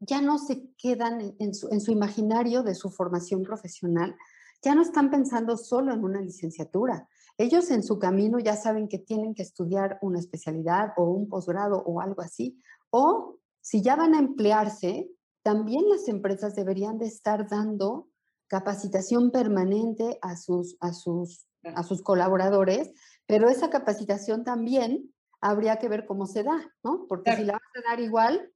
ya 0.00 0.20
no 0.20 0.38
se 0.38 0.70
quedan 0.76 1.34
en 1.38 1.54
su, 1.54 1.90
imaginario 1.90 2.62
de 2.62 2.74
su 2.74 2.90
formación 2.90 3.42
profesional, 3.42 4.14
ya 4.62 4.74
no 4.74 4.82
están 4.82 5.10
pensando 5.10 5.56
solo 5.56 5.92
en 5.92 6.04
una 6.04 6.20
licenciatura. 6.20 7.08
Ellos 7.36 7.70
en 7.70 7.82
su 7.82 7.98
camino 7.98 8.38
ya 8.38 8.56
saben 8.56 8.88
que 8.88 8.98
tienen 8.98 9.34
que 9.34 9.42
estudiar 9.42 9.98
una 10.02 10.18
especialidad 10.18 10.92
o 10.96 11.04
un 11.04 11.28
posgrado 11.28 11.82
o 11.84 12.00
algo 12.00 12.22
así. 12.22 12.60
O 12.90 13.38
si 13.60 13.82
ya 13.82 13.94
van 13.96 14.14
a 14.14 14.18
emplearse, 14.18 15.08
también 15.42 15.88
las 15.88 16.08
empresas 16.08 16.54
deberían 16.54 16.98
de 16.98 17.06
estar 17.06 17.48
dando 17.48 18.08
capacitación 18.48 19.30
permanente 19.30 20.18
a 20.22 20.36
sus, 20.36 20.76
a 20.80 20.92
sus, 20.92 21.46
a 21.62 21.82
sus 21.82 22.02
colaboradores, 22.02 22.92
pero 23.26 23.48
esa 23.48 23.70
capacitación 23.70 24.42
también 24.42 25.14
habría 25.40 25.76
que 25.76 25.88
ver 25.88 26.06
cómo 26.06 26.26
se 26.26 26.42
da, 26.42 26.74
¿no? 26.82 27.06
Porque 27.08 27.36
si 27.36 27.44
la 27.44 27.52
vas 27.52 27.62
a 27.76 27.90
dar 27.90 28.00
igual, 28.00 28.52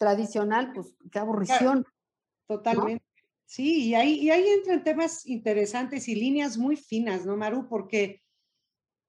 tradicional, 0.00 0.72
pues 0.72 0.96
qué 1.12 1.18
aburrición. 1.18 1.84
totalmente. 2.48 3.04
Sí, 3.44 3.88
y 3.88 3.94
ahí, 3.94 4.14
y 4.14 4.30
ahí 4.30 4.48
entran 4.48 4.82
temas 4.82 5.26
interesantes 5.26 6.08
y 6.08 6.14
líneas 6.14 6.56
muy 6.56 6.76
finas, 6.76 7.26
¿no, 7.26 7.36
Maru? 7.36 7.68
Porque 7.68 8.22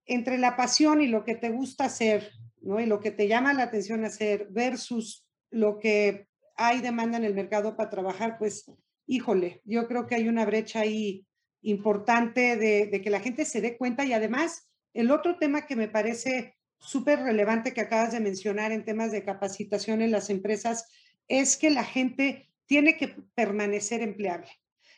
entre 0.06 0.38
la 0.38 0.58
pasión 0.58 1.02
y 1.02 1.08
lo 1.08 1.24
que 1.24 1.36
te 1.36 1.50
gusta 1.50 1.86
hacer, 1.86 2.30
¿no? 2.62 2.80
Y 2.80 2.88
lo 2.88 3.00
que 3.00 3.12
te 3.12 3.28
llama 3.28 3.54
la 3.54 3.64
atención 3.64 4.04
hacer 4.04 4.48
versus 4.50 5.26
lo 5.50 5.80
que 5.80 6.28
hay 6.58 6.82
demanda 6.82 7.18
en 7.18 7.24
el 7.24 7.36
mercado 7.36 7.78
para 7.78 7.90
trabajar, 7.90 8.38
pues, 8.38 8.66
híjole, 9.08 9.62
yo 9.64 9.88
creo 9.88 10.08
que 10.08 10.16
hay 10.16 10.28
una 10.28 10.46
brecha 10.46 10.82
ahí 10.82 11.26
importante 11.62 12.58
de, 12.58 12.88
de 12.88 13.02
que 13.02 13.10
la 13.12 13.20
gente 13.22 13.46
se 13.46 13.62
dé 13.62 13.78
cuenta 13.78 14.04
y 14.04 14.14
además 14.14 14.70
el 14.94 15.12
otro 15.12 15.38
tema 15.38 15.66
que 15.66 15.76
me 15.76 15.88
parece 15.88 16.58
súper 16.82 17.20
relevante 17.20 17.74
que 17.74 17.82
acabas 17.82 18.12
de 18.12 18.20
mencionar 18.20 18.72
en 18.72 18.84
temas 18.84 19.12
de 19.12 19.24
capacitación 19.24 20.02
en 20.02 20.12
las 20.12 20.30
empresas 20.30 20.90
es 21.28 21.56
que 21.56 21.70
la 21.70 21.84
gente 21.84 22.50
tiene 22.66 22.98
que 22.98 23.16
permanecer 23.36 24.02
empleable. 24.02 24.50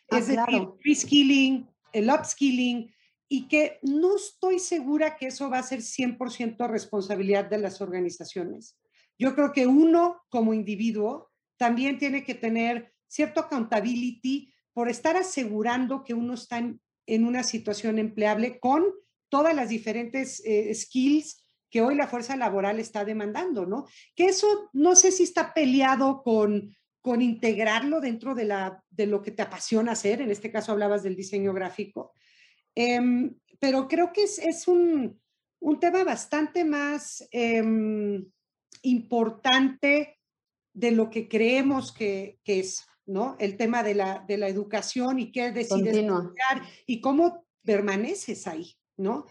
Ah, 0.10 0.20
es 0.20 0.28
decir, 0.28 0.44
el 0.48 0.68
reskilling, 0.84 1.70
el 1.92 2.10
upskilling, 2.10 2.94
y 3.28 3.48
que 3.48 3.80
no 3.82 4.16
estoy 4.16 4.60
segura 4.60 5.16
que 5.18 5.28
eso 5.28 5.50
va 5.50 5.60
a 5.60 5.64
ser 5.64 5.80
100% 5.80 6.68
responsabilidad 6.68 7.46
de 7.46 7.58
las 7.58 7.82
organizaciones. 7.82 8.78
Yo 9.18 9.36
creo 9.36 9.52
que 9.52 9.68
uno 9.68 10.22
como 10.30 10.54
individuo 10.54 11.32
también 11.58 11.98
tiene 11.98 12.24
que 12.24 12.36
tener 12.36 12.94
cierto 13.08 13.42
accountability 13.42 14.54
por 14.74 14.90
estar 14.90 15.18
asegurando 15.18 16.04
que 16.04 16.14
uno 16.14 16.34
está 16.34 16.58
en, 16.60 17.26
una 17.26 17.44
situación 17.44 18.00
empleable 18.00 18.60
con 18.60 18.86
todas 19.30 19.56
las 19.56 19.70
diferentes 19.70 20.42
eh, 20.46 20.74
skills 20.74 21.43
que 21.74 21.82
hoy 21.82 21.96
la 21.96 22.06
fuerza 22.06 22.36
laboral 22.38 22.80
está 22.80 23.04
demandando, 23.04 23.66
¿no? 23.66 23.88
Que 24.14 24.26
eso 24.26 24.70
no 24.74 24.96
sé 24.96 25.12
si 25.12 25.24
está 25.24 25.56
peleado 25.56 26.22
con, 26.22 26.78
con 27.02 27.20
integrarlo 27.20 28.00
dentro 28.00 28.36
de, 28.36 28.46
la, 28.46 28.84
de 28.92 29.08
lo 29.08 29.24
que 29.24 29.32
te 29.32 29.42
apasiona 29.42 29.94
hacer, 29.94 30.22
en 30.22 30.30
este 30.30 30.52
caso 30.52 30.72
hablabas 30.72 31.02
del 31.02 31.16
diseño 31.16 31.52
gráfico, 31.52 32.14
em, 32.76 33.36
pero 33.60 33.88
creo 33.88 34.14
que 34.14 34.22
es, 34.22 34.38
es 34.38 34.68
un, 34.68 35.20
un, 35.62 35.80
tema 35.80 36.04
bastante 36.04 36.64
más 36.64 37.28
em, 37.32 38.24
importante 38.84 40.20
de 40.74 40.92
lo 40.92 41.10
que 41.10 41.28
creemos 41.28 41.92
que, 41.92 42.38
que, 42.44 42.60
es, 42.60 42.86
¿no? 43.08 43.36
El 43.40 43.58
tema 43.58 43.82
de 43.82 43.96
la, 43.96 44.24
de 44.28 44.38
la 44.38 44.48
educación 44.48 45.18
y 45.18 45.32
qué 45.32 45.52
decides 45.52 45.88
estudiar 45.88 46.62
y 46.86 47.02
cómo 47.02 47.48
permaneces 47.64 48.46
ahí, 48.46 48.76
¿no? 48.96 49.26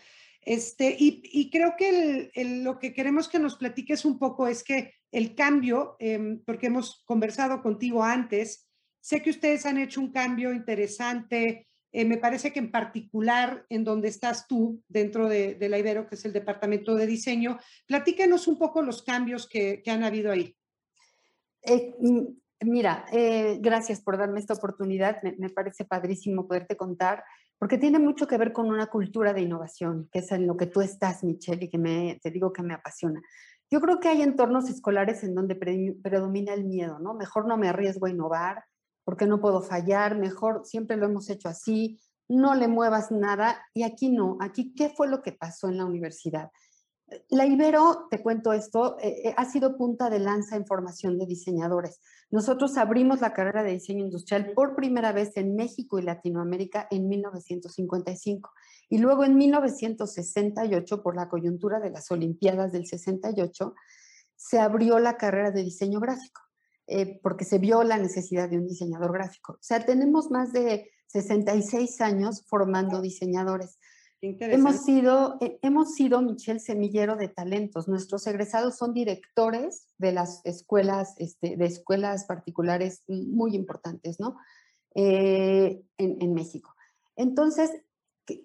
Este, 0.44 0.96
y, 0.98 1.50
creo 1.50 1.74
que 1.78 2.30
lo 2.64 2.78
que 2.80 2.92
queremos 2.92 3.28
que 3.28 3.38
nos 3.38 3.56
platiques 3.56 4.04
un 4.04 4.18
poco 4.18 4.48
es 4.48 4.64
que 4.64 4.92
el 5.12 5.36
cambio, 5.36 5.96
em, 6.00 6.42
porque 6.44 6.66
hemos 6.66 7.04
conversado 7.04 7.62
contigo 7.62 8.02
antes, 8.02 8.68
sé 9.00 9.22
que 9.22 9.30
ustedes 9.30 9.66
han 9.66 9.78
hecho 9.78 10.00
un 10.00 10.10
cambio 10.10 10.52
interesante, 10.52 11.68
eh, 11.92 12.04
me 12.04 12.16
parece 12.16 12.52
que 12.52 12.58
en 12.58 12.72
particular 12.72 13.66
en 13.68 13.84
donde 13.84 14.08
estás 14.08 14.48
tú, 14.48 14.82
dentro 14.88 15.28
de, 15.28 15.56
la 15.60 15.78
Ibero, 15.78 16.08
que 16.08 16.16
es 16.16 16.24
el 16.24 16.32
departamento 16.32 16.96
de 16.96 17.06
diseño, 17.06 17.58
platícanos 17.86 18.48
un 18.48 18.58
poco 18.58 18.82
los 18.82 19.02
cambios 19.02 19.48
que, 19.48 19.82
han 19.86 20.02
habido 20.02 20.32
ahí. 20.32 20.56
Eh, 21.62 21.94
mira, 22.64 23.04
eh, 23.12 23.58
gracias 23.60 24.00
por 24.00 24.18
darme 24.18 24.40
esta 24.40 24.54
oportunidad, 24.54 25.22
me, 25.22 25.36
me 25.38 25.50
parece 25.50 25.84
padrísimo 25.84 26.48
poderte 26.48 26.76
contar 26.76 27.22
porque 27.58 27.78
tiene 27.78 27.98
mucho 27.98 28.26
que 28.26 28.38
ver 28.38 28.52
con 28.52 28.68
una 28.68 28.86
cultura 28.86 29.32
de 29.32 29.42
innovación, 29.42 30.08
que 30.12 30.20
es 30.20 30.32
en 30.32 30.46
lo 30.46 30.56
que 30.56 30.66
tú 30.66 30.80
estás, 30.80 31.22
Michelle, 31.22 31.64
y 31.64 31.68
que 31.68 31.78
me, 31.78 32.18
te 32.22 32.30
digo 32.30 32.52
que 32.52 32.62
me 32.62 32.74
apasiona. 32.74 33.20
Yo 33.70 33.80
creo 33.80 34.00
que 34.00 34.08
hay 34.08 34.22
entornos 34.22 34.68
escolares 34.68 35.24
en 35.24 35.34
donde 35.34 35.54
predomina 35.54 36.52
el 36.52 36.64
miedo, 36.64 36.98
¿no? 36.98 37.14
Mejor 37.14 37.46
no 37.46 37.56
me 37.56 37.68
arriesgo 37.68 38.06
a 38.06 38.10
innovar, 38.10 38.64
porque 39.04 39.26
no 39.26 39.40
puedo 39.40 39.62
fallar, 39.62 40.16
mejor 40.16 40.62
siempre 40.64 40.96
lo 40.96 41.06
hemos 41.06 41.30
hecho 41.30 41.48
así, 41.48 41.98
no 42.28 42.54
le 42.54 42.68
muevas 42.68 43.10
nada, 43.10 43.64
y 43.74 43.82
aquí 43.82 44.10
no, 44.10 44.38
aquí, 44.40 44.74
¿qué 44.74 44.90
fue 44.90 45.08
lo 45.08 45.22
que 45.22 45.32
pasó 45.32 45.68
en 45.68 45.76
la 45.76 45.84
universidad? 45.84 46.50
La 47.28 47.46
Ibero, 47.46 48.08
te 48.10 48.22
cuento 48.22 48.52
esto, 48.52 48.98
eh, 49.00 49.22
eh, 49.24 49.34
ha 49.36 49.44
sido 49.44 49.76
punta 49.76 50.10
de 50.10 50.18
lanza 50.18 50.56
en 50.56 50.66
formación 50.66 51.18
de 51.18 51.26
diseñadores. 51.26 52.00
Nosotros 52.30 52.76
abrimos 52.76 53.20
la 53.20 53.32
carrera 53.32 53.62
de 53.62 53.72
diseño 53.72 54.04
industrial 54.04 54.52
por 54.54 54.74
primera 54.74 55.12
vez 55.12 55.36
en 55.36 55.54
México 55.54 55.98
y 55.98 56.02
Latinoamérica 56.02 56.88
en 56.90 57.08
1955 57.08 58.50
y 58.88 58.98
luego 58.98 59.24
en 59.24 59.36
1968, 59.36 61.02
por 61.02 61.16
la 61.16 61.28
coyuntura 61.28 61.80
de 61.80 61.90
las 61.90 62.10
Olimpiadas 62.10 62.72
del 62.72 62.86
68, 62.86 63.74
se 64.36 64.58
abrió 64.58 64.98
la 64.98 65.16
carrera 65.16 65.50
de 65.50 65.62
diseño 65.62 66.00
gráfico 66.00 66.42
eh, 66.88 67.20
porque 67.22 67.44
se 67.44 67.58
vio 67.58 67.84
la 67.84 67.96
necesidad 67.96 68.48
de 68.48 68.58
un 68.58 68.66
diseñador 68.66 69.12
gráfico. 69.12 69.52
O 69.52 69.62
sea, 69.62 69.84
tenemos 69.84 70.30
más 70.30 70.52
de 70.52 70.90
66 71.06 72.00
años 72.00 72.44
formando 72.48 73.00
diseñadores. 73.00 73.78
Hemos 74.22 74.84
sido, 74.84 75.36
eh, 75.40 75.58
hemos 75.62 75.96
sido, 75.96 76.22
Michelle, 76.22 76.60
semillero 76.60 77.16
de 77.16 77.26
talentos. 77.26 77.88
Nuestros 77.88 78.24
egresados 78.28 78.76
son 78.76 78.94
directores 78.94 79.88
de 79.98 80.12
las 80.12 80.40
escuelas, 80.44 81.14
este, 81.18 81.56
de 81.56 81.64
escuelas 81.66 82.24
particulares 82.26 83.02
muy 83.08 83.56
importantes, 83.56 84.20
¿no? 84.20 84.36
Eh, 84.94 85.82
en, 85.98 86.34
México. 86.34 86.72
Entonces, 87.16 87.72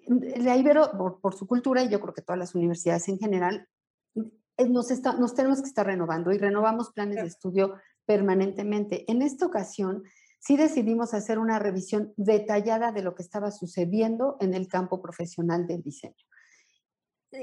la 0.08 0.56
Ibero, 0.56 1.20
por, 1.22 1.34
su 1.36 1.46
cultura, 1.46 1.84
y 1.84 1.90
yo 1.90 2.00
creo 2.00 2.14
que 2.14 2.22
todas 2.22 2.40
las 2.40 2.56
universidades 2.56 3.08
en 3.08 3.18
general, 3.18 3.68
eh, 4.16 4.68
nos, 4.68 4.90
está, 4.90 5.12
nos 5.12 5.34
tenemos 5.34 5.60
que 5.60 5.68
estar 5.68 5.86
renovando 5.86 6.32
y 6.32 6.38
renovamos 6.38 6.90
planes 6.90 7.16
de 7.16 7.28
estudio 7.28 7.74
permanentemente. 8.04 9.04
En 9.06 9.22
esta 9.22 9.46
ocasión, 9.46 10.02
sí 10.38 10.56
decidimos 10.56 11.14
hacer 11.14 11.38
una 11.38 11.58
revisión 11.58 12.12
detallada 12.16 12.92
de 12.92 13.02
lo 13.02 13.14
que 13.14 13.22
estaba 13.22 13.50
sucediendo 13.50 14.36
en 14.40 14.54
el 14.54 14.68
campo 14.68 15.00
profesional 15.02 15.66
del 15.66 15.82
diseño. 15.82 16.14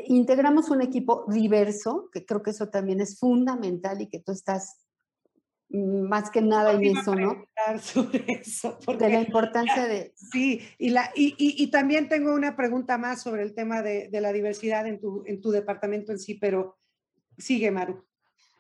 Integramos 0.07 0.69
un 0.69 0.81
equipo 0.81 1.25
diverso, 1.27 2.09
que 2.11 2.25
creo 2.25 2.41
que 2.41 2.51
eso 2.51 2.69
también 2.69 3.01
es 3.01 3.19
fundamental 3.19 4.01
y 4.01 4.09
que 4.09 4.19
tú 4.19 4.31
estás 4.31 4.85
más 5.69 6.29
que 6.29 6.41
nada 6.41 6.73
en 6.73 6.97
eso, 6.97 7.15
¿no? 7.15 7.45
Sobre 7.81 8.25
eso, 8.29 8.77
de 8.87 9.09
la 9.09 9.21
importancia 9.21 9.87
de... 9.87 10.13
Sí, 10.15 10.61
y, 10.77 10.89
la, 10.89 11.11
y, 11.15 11.35
y, 11.37 11.67
también 11.71 12.07
tengo 12.07 12.33
una 12.33 12.55
pregunta 12.55 12.97
más 12.97 13.21
sobre 13.21 13.43
el 13.43 13.53
tema 13.53 13.81
de, 13.81 14.09
de, 14.09 14.21
la 14.21 14.31
diversidad 14.31 14.87
en 14.87 14.99
tu, 14.99 15.23
en 15.25 15.41
tu 15.41 15.51
departamento 15.51 16.11
en 16.11 16.19
sí, 16.19 16.35
pero 16.35 16.77
sigue, 17.37 17.71
Maru. 17.71 18.05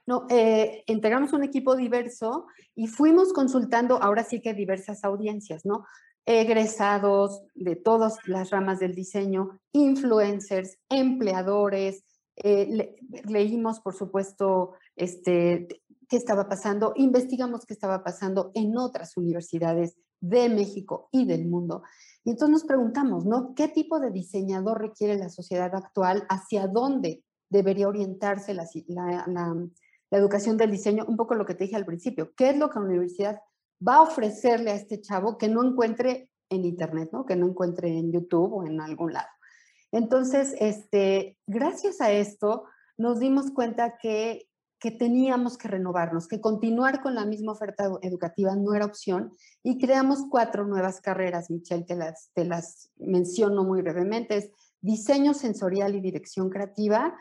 No, 0.07 0.27
eh, 0.29 0.83
integramos 0.87 1.33
un 1.33 1.43
equipo 1.43 1.75
diverso 1.75 2.45
y 2.75 2.87
fuimos 2.87 3.33
consultando 3.33 4.01
ahora 4.01 4.23
sí 4.23 4.41
que 4.41 4.53
diversas 4.53 5.03
audiencias, 5.03 5.65
¿no? 5.65 5.85
Egresados 6.25 7.43
de 7.55 7.75
todas 7.75 8.17
las 8.27 8.51
ramas 8.51 8.79
del 8.79 8.93
diseño, 8.93 9.59
influencers, 9.71 10.77
empleadores, 10.89 12.03
eh, 12.37 12.97
leímos, 13.27 13.79
por 13.79 13.95
supuesto, 13.95 14.73
este, 14.95 15.67
qué 16.07 16.17
estaba 16.17 16.47
pasando, 16.49 16.93
investigamos 16.95 17.65
qué 17.65 17.73
estaba 17.73 18.03
pasando 18.03 18.51
en 18.53 18.77
otras 18.77 19.17
universidades 19.17 19.95
de 20.19 20.49
México 20.49 21.09
y 21.11 21.25
del 21.25 21.45
mundo. 21.47 21.83
Y 22.23 22.31
entonces 22.31 22.51
nos 22.51 22.63
preguntamos, 22.63 23.25
¿no? 23.25 23.53
¿Qué 23.55 23.67
tipo 23.67 23.99
de 23.99 24.11
diseñador 24.11 24.81
requiere 24.81 25.17
la 25.17 25.29
sociedad 25.29 25.73
actual? 25.75 26.25
¿Hacia 26.29 26.67
dónde 26.67 27.23
debería 27.49 27.87
orientarse 27.87 28.53
la, 28.53 28.65
la, 28.87 29.55
educación 30.17 30.57
del 30.57 30.71
diseño? 30.71 31.05
Un 31.07 31.17
poco 31.17 31.35
lo 31.35 31.45
que 31.45 31.55
te 31.55 31.65
dije 31.65 31.75
al 31.75 31.85
principio. 31.85 32.33
¿Qué 32.35 32.49
es 32.49 32.57
lo 32.57 32.69
que 32.69 32.79
la 32.79 32.85
universidad 32.85 33.41
va 33.85 33.95
a 33.95 34.01
ofrecerle 34.01 34.71
a 34.71 34.75
este 34.75 35.01
chavo 35.01 35.37
que 35.37 35.47
no 35.47 35.63
encuentre 35.63 36.29
en 36.49 36.65
Internet, 36.65 37.09
¿no? 37.11 37.25
Que 37.25 37.35
no 37.35 37.47
encuentre 37.47 37.89
en 37.89 38.11
YouTube 38.11 38.53
o 38.53 38.65
en 38.65 38.79
algún 38.79 39.13
lado. 39.13 39.27
Entonces, 39.91 40.55
este, 40.59 41.37
gracias 41.47 42.01
a 42.01 42.11
esto, 42.11 42.65
nos 42.97 43.19
dimos 43.19 43.51
cuenta 43.51 43.97
que 43.97 44.47
que 44.85 44.91
teníamos 44.91 45.57
que 45.57 45.67
renovarnos, 45.67 46.27
que 46.27 46.39
continuar 46.41 47.01
con 47.01 47.15
la 47.15 47.25
misma 47.25 47.53
oferta 47.53 47.89
educativa 48.03 48.55
no 48.55 48.75
era 48.75 48.85
opción 48.85 49.31
y 49.63 49.79
creamos 49.79 50.25
cuatro 50.29 50.65
nuevas 50.65 51.01
carreras, 51.01 51.49
Michelle, 51.49 51.85
te 51.85 51.95
las, 51.95 52.29
te 52.35 52.45
las 52.45 52.91
menciono 52.97 53.63
muy 53.63 53.81
brevemente, 53.81 54.37
es 54.37 54.51
diseño 54.81 55.33
sensorial 55.33 55.95
y 55.95 56.01
dirección 56.01 56.51
creativa, 56.51 57.17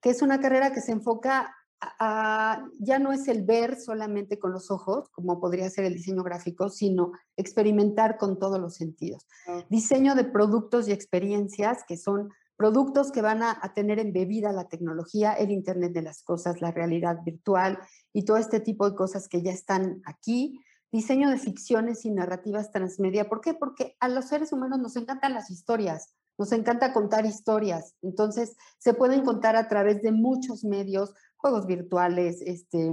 que 0.00 0.10
es 0.10 0.22
una 0.22 0.40
carrera 0.40 0.72
que 0.72 0.80
se 0.80 0.90
enfoca 0.90 1.54
a, 1.98 2.64
ya 2.78 2.98
no 2.98 3.12
es 3.12 3.28
el 3.28 3.42
ver 3.42 3.80
solamente 3.80 4.38
con 4.38 4.52
los 4.52 4.70
ojos, 4.70 5.08
como 5.10 5.40
podría 5.40 5.68
ser 5.70 5.84
el 5.84 5.94
diseño 5.94 6.22
gráfico, 6.22 6.68
sino 6.68 7.12
experimentar 7.36 8.18
con 8.18 8.38
todos 8.38 8.60
los 8.60 8.74
sentidos. 8.74 9.26
Ah. 9.46 9.64
Diseño 9.68 10.14
de 10.14 10.24
productos 10.24 10.88
y 10.88 10.92
experiencias, 10.92 11.84
que 11.86 11.96
son 11.96 12.30
productos 12.56 13.10
que 13.10 13.22
van 13.22 13.42
a, 13.42 13.60
tener 13.74 13.98
embebida 13.98 14.52
la 14.52 14.68
tecnología, 14.68 15.32
el 15.32 15.50
Internet 15.50 15.92
de 15.92 16.02
las 16.02 16.22
Cosas, 16.22 16.60
la 16.60 16.70
realidad 16.70 17.18
virtual 17.24 17.78
y 18.12 18.24
todo 18.24 18.36
este 18.36 18.60
tipo 18.60 18.88
de 18.88 18.96
cosas 18.96 19.28
que 19.28 19.42
ya 19.42 19.52
están 19.52 20.00
aquí. 20.04 20.60
Diseño 20.92 21.30
de 21.30 21.38
ficciones 21.38 22.04
y 22.04 22.10
narrativas 22.10 22.70
transmedia. 22.70 23.28
¿Por 23.28 23.40
qué? 23.40 23.54
Porque 23.54 23.96
a 23.98 24.08
los 24.08 24.26
seres 24.26 24.52
humanos 24.52 24.78
nos 24.78 24.94
encantan 24.96 25.34
las 25.34 25.50
historias, 25.50 26.14
nos 26.38 26.52
encanta 26.52 26.92
contar 26.92 27.26
historias. 27.26 27.96
Entonces, 28.02 28.56
se 28.78 28.94
pueden 28.94 29.24
contar 29.24 29.56
a 29.56 29.66
través 29.68 30.02
de 30.02 30.12
muchos 30.12 30.64
medios, 30.64 31.12
juegos 31.44 31.66
virtuales, 31.66 32.40
este, 32.40 32.86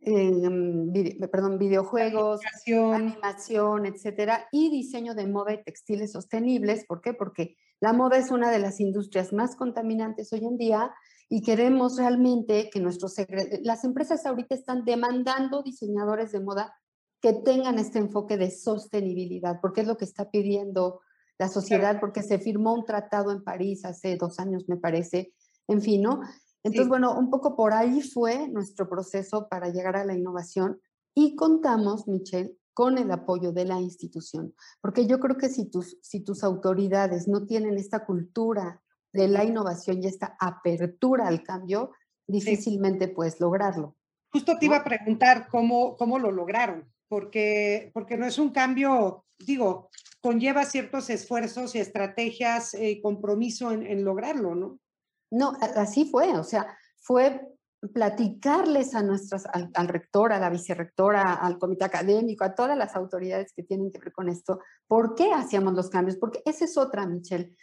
em, 0.00 0.90
perdón, 1.30 1.58
videojuegos, 1.58 2.40
animación. 2.40 2.94
animación, 2.94 3.84
etcétera, 3.84 4.48
y 4.50 4.70
diseño 4.70 5.14
de 5.14 5.26
moda 5.26 5.52
y 5.52 5.62
textiles 5.62 6.12
sostenibles. 6.12 6.86
¿Por 6.86 7.02
qué? 7.02 7.12
Porque 7.12 7.56
la 7.80 7.92
moda 7.92 8.16
es 8.16 8.30
una 8.30 8.50
de 8.50 8.58
las 8.58 8.80
industrias 8.80 9.34
más 9.34 9.54
contaminantes 9.54 10.32
hoy 10.32 10.46
en 10.46 10.56
día 10.56 10.94
y 11.28 11.42
queremos 11.42 11.98
realmente 11.98 12.70
que 12.72 12.80
nuestros 12.80 13.16
las 13.60 13.84
empresas 13.84 14.24
ahorita 14.24 14.54
están 14.54 14.86
demandando 14.86 15.62
diseñadores 15.62 16.32
de 16.32 16.40
moda 16.40 16.74
que 17.20 17.34
tengan 17.34 17.78
este 17.78 17.98
enfoque 17.98 18.38
de 18.38 18.50
sostenibilidad, 18.50 19.60
porque 19.60 19.82
es 19.82 19.86
lo 19.86 19.98
que 19.98 20.06
está 20.06 20.30
pidiendo 20.30 21.02
la 21.38 21.48
sociedad, 21.48 22.00
porque 22.00 22.22
se 22.22 22.38
firmó 22.38 22.72
un 22.72 22.86
tratado 22.86 23.30
en 23.30 23.44
París 23.44 23.84
hace 23.84 24.16
dos 24.16 24.38
años, 24.38 24.64
me 24.68 24.78
parece, 24.78 25.34
en 25.68 25.82
fin, 25.82 26.00
¿no? 26.00 26.22
Entonces, 26.64 26.88
bueno, 26.88 27.16
un 27.16 27.30
poco 27.30 27.54
por 27.54 27.74
ahí 27.74 28.00
fue 28.00 28.48
nuestro 28.48 28.88
proceso 28.88 29.48
para 29.48 29.68
llegar 29.68 29.96
a 29.96 30.04
la 30.04 30.14
innovación 30.14 30.80
y 31.14 31.36
contamos, 31.36 32.08
Michelle, 32.08 32.56
con 32.72 32.96
el 32.96 33.10
apoyo 33.10 33.52
de 33.52 33.66
la 33.66 33.80
institución. 33.80 34.54
Porque 34.80 35.06
yo 35.06 35.20
creo 35.20 35.36
que 35.36 35.50
si 35.50 35.66
tus, 35.70 35.98
si 36.00 36.20
tus 36.20 36.42
autoridades 36.42 37.28
no 37.28 37.46
tienen 37.46 37.76
esta 37.76 38.06
cultura 38.06 38.82
de 39.12 39.28
la 39.28 39.44
innovación 39.44 40.02
y 40.02 40.06
esta 40.06 40.36
apertura 40.40 41.28
al 41.28 41.42
cambio, 41.42 41.92
difícilmente 42.26 43.08
puedes 43.08 43.38
lograrlo. 43.40 43.96
Justo 44.32 44.58
te 44.58 44.66
iba 44.66 44.78
a 44.78 44.84
preguntar 44.84 45.48
cómo, 45.48 45.96
cómo 45.96 46.18
lo 46.18 46.32
lograron, 46.32 46.90
porque, 47.08 47.90
porque 47.92 48.16
no 48.16 48.26
es 48.26 48.38
un 48.38 48.50
cambio, 48.50 49.26
digo, 49.38 49.90
conlleva 50.20 50.64
ciertos 50.64 51.10
esfuerzos 51.10 51.74
y 51.74 51.78
estrategias 51.78 52.74
y 52.74 53.00
compromiso 53.02 53.70
en, 53.70 53.86
en 53.86 54.02
lograrlo, 54.04 54.54
¿no? 54.54 54.80
No, 55.34 55.52
así 55.60 56.04
fue, 56.04 56.38
o 56.38 56.44
sea, 56.44 56.78
fue 56.96 57.40
platicarles 57.92 58.94
a 58.94 59.02
nuestras, 59.02 59.44
al, 59.46 59.88
rector, 59.88 60.32
a 60.32 60.38
la 60.38 60.48
vicerrectora, 60.48 61.34
al 61.34 61.58
comité 61.58 61.84
académico, 61.84 62.44
a 62.44 62.54
todas 62.54 62.78
las 62.78 62.94
autoridades 62.94 63.52
que 63.52 63.64
tienen 63.64 63.90
que 63.90 63.98
ver 63.98 64.12
con 64.12 64.28
esto, 64.28 64.60
por 64.86 65.16
qué 65.16 65.32
hacíamos 65.32 65.74
los 65.74 65.90
cambios, 65.90 66.18
porque 66.18 66.40
esa 66.44 66.64
es 66.64 66.78
otra, 66.78 67.04
Michelle. 67.04 67.56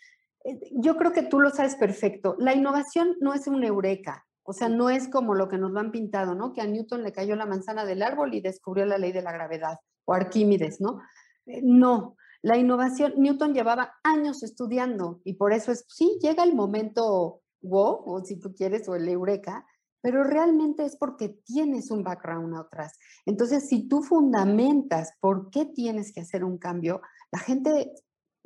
Eh, 0.43 0.59
yo 0.73 0.97
creo 0.97 1.13
que 1.13 1.23
tú 1.23 1.39
lo 1.39 1.49
sabes 1.49 1.75
perfecto. 1.75 2.35
La 2.39 2.53
innovación 2.53 3.15
no 3.21 3.33
es 3.33 3.47
una 3.47 3.67
eureka, 3.67 4.27
o 4.43 4.51
sea, 4.51 4.67
no 4.67 4.89
es 4.89 5.07
como 5.07 5.33
lo 5.33 5.47
que 5.47 5.57
nos 5.57 5.71
lo 5.71 5.79
han 5.79 5.91
pintado, 5.91 6.35
¿no? 6.35 6.51
Que 6.51 6.59
a 6.59 6.67
Newton 6.67 7.03
le 7.03 7.13
cayó 7.13 7.37
la 7.37 7.45
manzana 7.45 7.85
del 7.85 8.03
árbol 8.03 8.33
y 8.33 8.41
descubrió 8.41 8.85
la 8.85 8.97
ley 8.97 9.13
de 9.13 9.21
la 9.21 9.31
gravedad, 9.31 9.77
o 10.03 10.13
Arquímedes, 10.13 10.81
¿no? 10.81 11.01
Eh, 11.45 11.61
no, 11.63 12.17
la 12.41 12.57
innovación, 12.57 13.13
Newton 13.17 13.53
llevaba 13.53 13.93
años 14.03 14.43
estudiando 14.43 15.21
y 15.23 15.35
por 15.35 15.53
eso 15.53 15.71
es, 15.71 15.85
sí, 15.87 16.17
llega 16.21 16.43
el 16.43 16.53
momento 16.53 17.41
o 17.63 18.21
si 18.23 18.37
tú 18.37 18.53
quieres, 18.53 18.87
o 18.89 18.95
el 18.95 19.07
eureka, 19.07 19.65
pero 20.01 20.23
realmente 20.23 20.83
es 20.83 20.95
porque 20.95 21.29
tienes 21.29 21.91
un 21.91 22.03
background 22.03 22.55
atrás. 22.57 22.97
Entonces, 23.25 23.67
si 23.67 23.87
tú 23.87 24.01
fundamentas 24.01 25.13
por 25.19 25.49
qué 25.51 25.65
tienes 25.65 26.11
que 26.11 26.21
hacer 26.21 26.43
un 26.43 26.57
cambio, 26.57 27.01
la 27.31 27.39
gente 27.39 27.93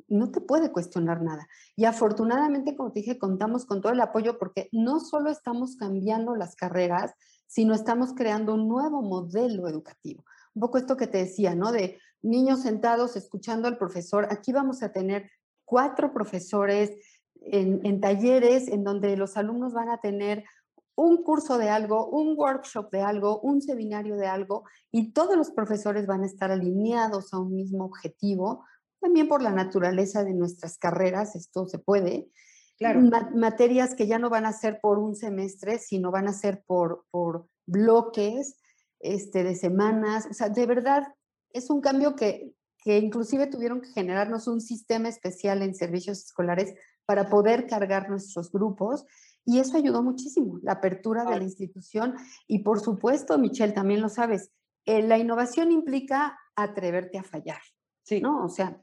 no 0.08 0.30
te 0.30 0.40
puede 0.40 0.70
cuestionar 0.70 1.22
nada. 1.22 1.48
Y 1.74 1.84
afortunadamente, 1.84 2.76
como 2.76 2.92
te 2.92 3.00
dije, 3.00 3.18
contamos 3.18 3.64
con 3.64 3.80
todo 3.80 3.92
el 3.92 4.00
apoyo 4.00 4.38
porque 4.38 4.68
no 4.70 5.00
solo 5.00 5.30
estamos 5.30 5.76
cambiando 5.76 6.36
las 6.36 6.54
carreras, 6.54 7.14
sino 7.46 7.74
estamos 7.74 8.12
creando 8.14 8.54
un 8.54 8.68
nuevo 8.68 9.02
modelo 9.02 9.68
educativo. 9.68 10.24
Un 10.54 10.60
poco 10.60 10.78
esto 10.78 10.96
que 10.96 11.06
te 11.06 11.18
decía, 11.18 11.54
¿no? 11.54 11.72
De 11.72 11.98
niños 12.22 12.62
sentados 12.62 13.16
escuchando 13.16 13.66
al 13.68 13.78
profesor. 13.78 14.28
Aquí 14.30 14.52
vamos 14.52 14.82
a 14.82 14.92
tener 14.92 15.30
cuatro 15.64 16.12
profesores 16.12 16.92
en, 17.42 17.80
en 17.84 18.00
talleres 18.00 18.68
en 18.68 18.84
donde 18.84 19.16
los 19.16 19.36
alumnos 19.36 19.72
van 19.72 19.88
a 19.88 20.00
tener 20.00 20.44
un 20.96 21.22
curso 21.22 21.58
de 21.58 21.68
algo, 21.68 22.08
un 22.08 22.36
workshop 22.36 22.90
de 22.90 23.02
algo, 23.02 23.40
un 23.40 23.60
seminario 23.60 24.16
de 24.16 24.26
algo, 24.26 24.64
y 24.90 25.12
todos 25.12 25.36
los 25.36 25.50
profesores 25.50 26.06
van 26.06 26.22
a 26.22 26.26
estar 26.26 26.50
alineados 26.50 27.32
a 27.32 27.38
un 27.38 27.54
mismo 27.54 27.84
objetivo, 27.84 28.64
también 28.98 29.28
por 29.28 29.42
la 29.42 29.52
naturaleza 29.52 30.24
de 30.24 30.32
nuestras 30.32 30.78
carreras, 30.78 31.36
esto 31.36 31.66
se 31.66 31.78
puede. 31.78 32.28
Claro. 32.78 33.00
materias 33.34 33.94
que 33.94 34.06
ya 34.06 34.18
no 34.18 34.28
van 34.28 34.44
a 34.44 34.52
ser 34.52 34.80
por 34.82 34.98
un 34.98 35.14
semestre, 35.14 35.78
sino 35.78 36.10
van 36.10 36.28
a 36.28 36.34
ser 36.34 36.62
por, 36.66 37.06
por 37.10 37.46
bloques 37.64 38.58
este, 39.00 39.44
de 39.44 39.54
semanas. 39.54 40.26
O 40.30 40.34
sea, 40.34 40.50
de 40.50 40.66
verdad, 40.66 41.04
es 41.54 41.70
un 41.70 41.80
cambio 41.80 42.14
que, 42.16 42.52
que 42.84 42.98
inclusive 42.98 43.46
tuvieron 43.46 43.80
que 43.80 43.88
generarnos 43.88 44.46
un 44.46 44.60
sistema 44.60 45.08
especial 45.08 45.62
en 45.62 45.74
servicios 45.74 46.18
escolares 46.18 46.74
para 47.06 47.28
poder 47.28 47.66
cargar 47.66 48.10
nuestros 48.10 48.50
grupos 48.50 49.04
y 49.44 49.60
eso 49.60 49.76
ayudó 49.76 50.02
muchísimo, 50.02 50.58
la 50.62 50.72
apertura 50.72 51.24
de 51.24 51.38
la 51.38 51.44
institución. 51.44 52.16
Y 52.48 52.58
por 52.58 52.80
supuesto, 52.80 53.38
Michelle, 53.38 53.72
también 53.72 54.00
lo 54.00 54.08
sabes, 54.08 54.50
eh, 54.84 55.02
la 55.02 55.18
innovación 55.18 55.70
implica 55.70 56.36
atreverte 56.56 57.18
a 57.18 57.22
fallar. 57.22 57.60
Sí. 58.02 58.20
¿No? 58.20 58.44
O 58.44 58.48
sea, 58.48 58.82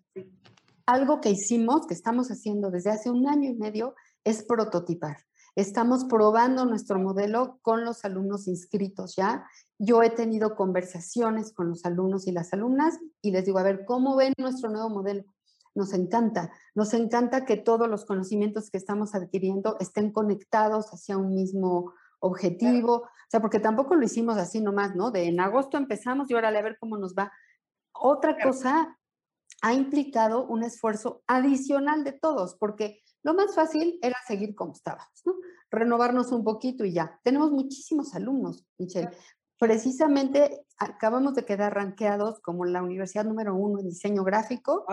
algo 0.86 1.20
que 1.22 1.30
hicimos, 1.30 1.86
que 1.86 1.94
estamos 1.94 2.30
haciendo 2.30 2.72
desde 2.72 2.92
hace 2.92 3.10
un 3.10 3.28
año 3.28 3.50
y 3.50 3.56
medio, 3.56 3.96
es 4.24 4.44
prototipar. 4.44 5.18
Estamos 5.56 6.06
probando 6.06 6.66
nuestro 6.66 6.98
modelo 6.98 7.60
con 7.62 7.86
los 7.86 8.06
alumnos 8.06 8.48
inscritos 8.48 9.16
ya. 9.16 9.46
Yo 9.78 10.02
he 10.02 10.10
tenido 10.10 10.56
conversaciones 10.56 11.54
con 11.54 11.70
los 11.70 11.86
alumnos 11.86 12.26
y 12.26 12.32
las 12.32 12.54
alumnas 12.54 13.00
y 13.22 13.32
les 13.32 13.46
digo, 13.46 13.60
a 13.60 13.64
ver, 13.64 13.86
¿cómo 13.86 14.16
ven 14.16 14.34
nuestro 14.38 14.70
nuevo 14.70 14.90
modelo? 14.90 15.26
Nos 15.76 15.94
encanta. 15.94 16.52
Nos 16.76 16.94
encanta 16.94 17.46
que 17.46 17.58
todos 17.58 17.90
los 17.90 18.06
conocimientos 18.06 18.70
que 18.70 18.78
estamos 18.78 19.16
adquiriendo 19.16 19.78
estén 19.80 20.12
conectados 20.12 20.88
hacia 20.94 21.18
un 21.18 21.34
mismo 21.34 21.94
objetivo. 22.20 22.94
O 22.94 23.30
sea, 23.30 23.42
porque 23.42 23.60
tampoco 23.60 23.96
lo 23.96 24.06
hicimos 24.06 24.38
así 24.38 24.62
nomás, 24.62 24.96
¿no? 24.96 25.12
De 25.12 25.28
en 25.28 25.40
agosto 25.40 25.78
empezamos 25.78 26.30
y 26.30 26.34
órale 26.34 26.60
a 26.60 26.64
ver 26.64 26.78
cómo 26.80 26.98
nos 26.98 27.16
va. 27.16 27.32
otra 27.94 28.38
cosa 28.42 28.98
ha 29.62 29.74
implicado 29.74 30.46
un 30.46 30.64
esfuerzo 30.64 31.24
adicional 31.28 32.04
de 32.04 32.12
todos, 32.12 32.56
porque 32.56 33.02
lo 33.24 33.34
más 33.34 33.56
fácil 33.56 33.98
era 34.02 34.18
seguir 34.28 34.56
como 34.56 34.74
estábamos, 34.74 35.22
¿no? 35.26 35.36
Renovarnos 35.72 36.32
un 36.32 36.44
poquito 36.44 36.84
y 36.84 36.94
ya. 36.94 37.20
Tenemos 37.24 37.52
muchísimos 37.52 38.14
alumnos, 38.14 38.66
Michelle. 38.78 39.10
Precisamente 39.58 40.66
acabamos 40.78 41.36
de 41.36 41.46
quedar 41.46 41.74
ranqueados 41.74 42.42
como 42.42 42.66
la 42.66 42.84
universidad 42.84 43.24
número 43.24 43.56
uno 43.56 43.80
en 43.80 43.88
diseño 43.88 44.24
gráfico 44.24 44.86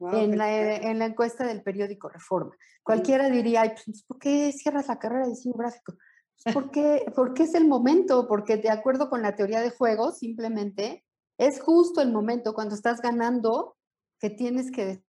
en, 0.00 0.36
la, 0.36 0.76
en, 0.76 0.98
la, 0.98 1.06
encuesta 1.06 1.46
del 1.46 1.62
periódico 1.62 2.08
Reforma. 2.08 2.54
Cualquiera 2.82 3.28
diría, 3.28 3.74
pues, 3.84 4.04
¿por 4.04 4.18
qué 4.18 4.52
cierras 4.52 4.88
la 4.88 4.98
carrera 4.98 5.24
de 5.24 5.30
diseño 5.30 5.54
gráfico? 5.54 5.94
Pues, 6.42 6.54
porque, 6.54 7.12
porque 7.14 7.44
es 7.44 7.54
el 7.54 7.66
momento, 7.66 8.26
porque 8.28 8.56
de 8.56 8.70
acuerdo 8.70 9.08
con 9.08 9.22
la 9.22 9.34
teoría 9.34 9.60
de 9.60 9.70
juegos, 9.70 10.18
simplemente 10.18 11.04
es 11.38 11.60
justo 11.60 12.00
el 12.00 12.12
momento 12.12 12.54
cuando 12.54 12.74
estás 12.74 13.00
ganando 13.00 13.76
que 14.20 14.30
tienes 14.30 14.70
que 14.70 15.02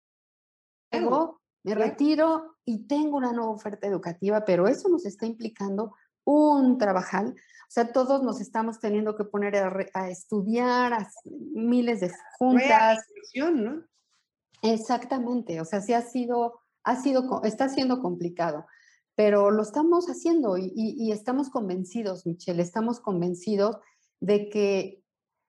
luego 0.93 1.41
me 1.65 1.75
retiro 1.75 2.57
y 2.65 2.87
tengo 2.87 3.17
una 3.17 3.33
nueva 3.33 3.51
oferta 3.51 3.87
educativa, 3.87 4.45
pero 4.45 4.69
eso 4.69 4.89
nos 4.89 5.05
está 5.07 5.27
implicando 5.27 5.95
un 6.25 6.79
trabajal. 6.79 7.31
O 7.31 7.71
sea, 7.75 7.93
todos 7.93 8.23
nos 8.23 8.41
estamos 8.41 8.79
teniendo 8.79 9.17
que 9.17 9.25
poner 9.25 9.57
a, 9.57 10.09
estudiar 10.09 10.93
a 10.93 11.11
miles 11.25 12.01
de 12.01 12.13
juntas. 12.39 12.99
¿no? 13.53 13.83
Exactamente, 14.65 15.61
o 15.61 15.65
sea, 15.65 15.81
sí 15.81 15.93
ha 15.93 16.03
sido, 16.03 16.61
ha 16.85 16.97
sido, 16.97 17.43
está 17.45 17.69
siendo 17.69 18.01
complicado, 18.01 18.67
pero 19.15 19.51
lo 19.51 19.63
estamos 19.63 20.07
haciendo 20.07 20.57
y, 20.59 20.73
y 20.75 21.13
estamos 21.13 21.51
convencidos, 21.51 22.27
Michelle, 22.27 22.63
estamos 22.63 22.99
convencidos 23.01 23.77
de 24.21 24.49
que, 24.49 25.05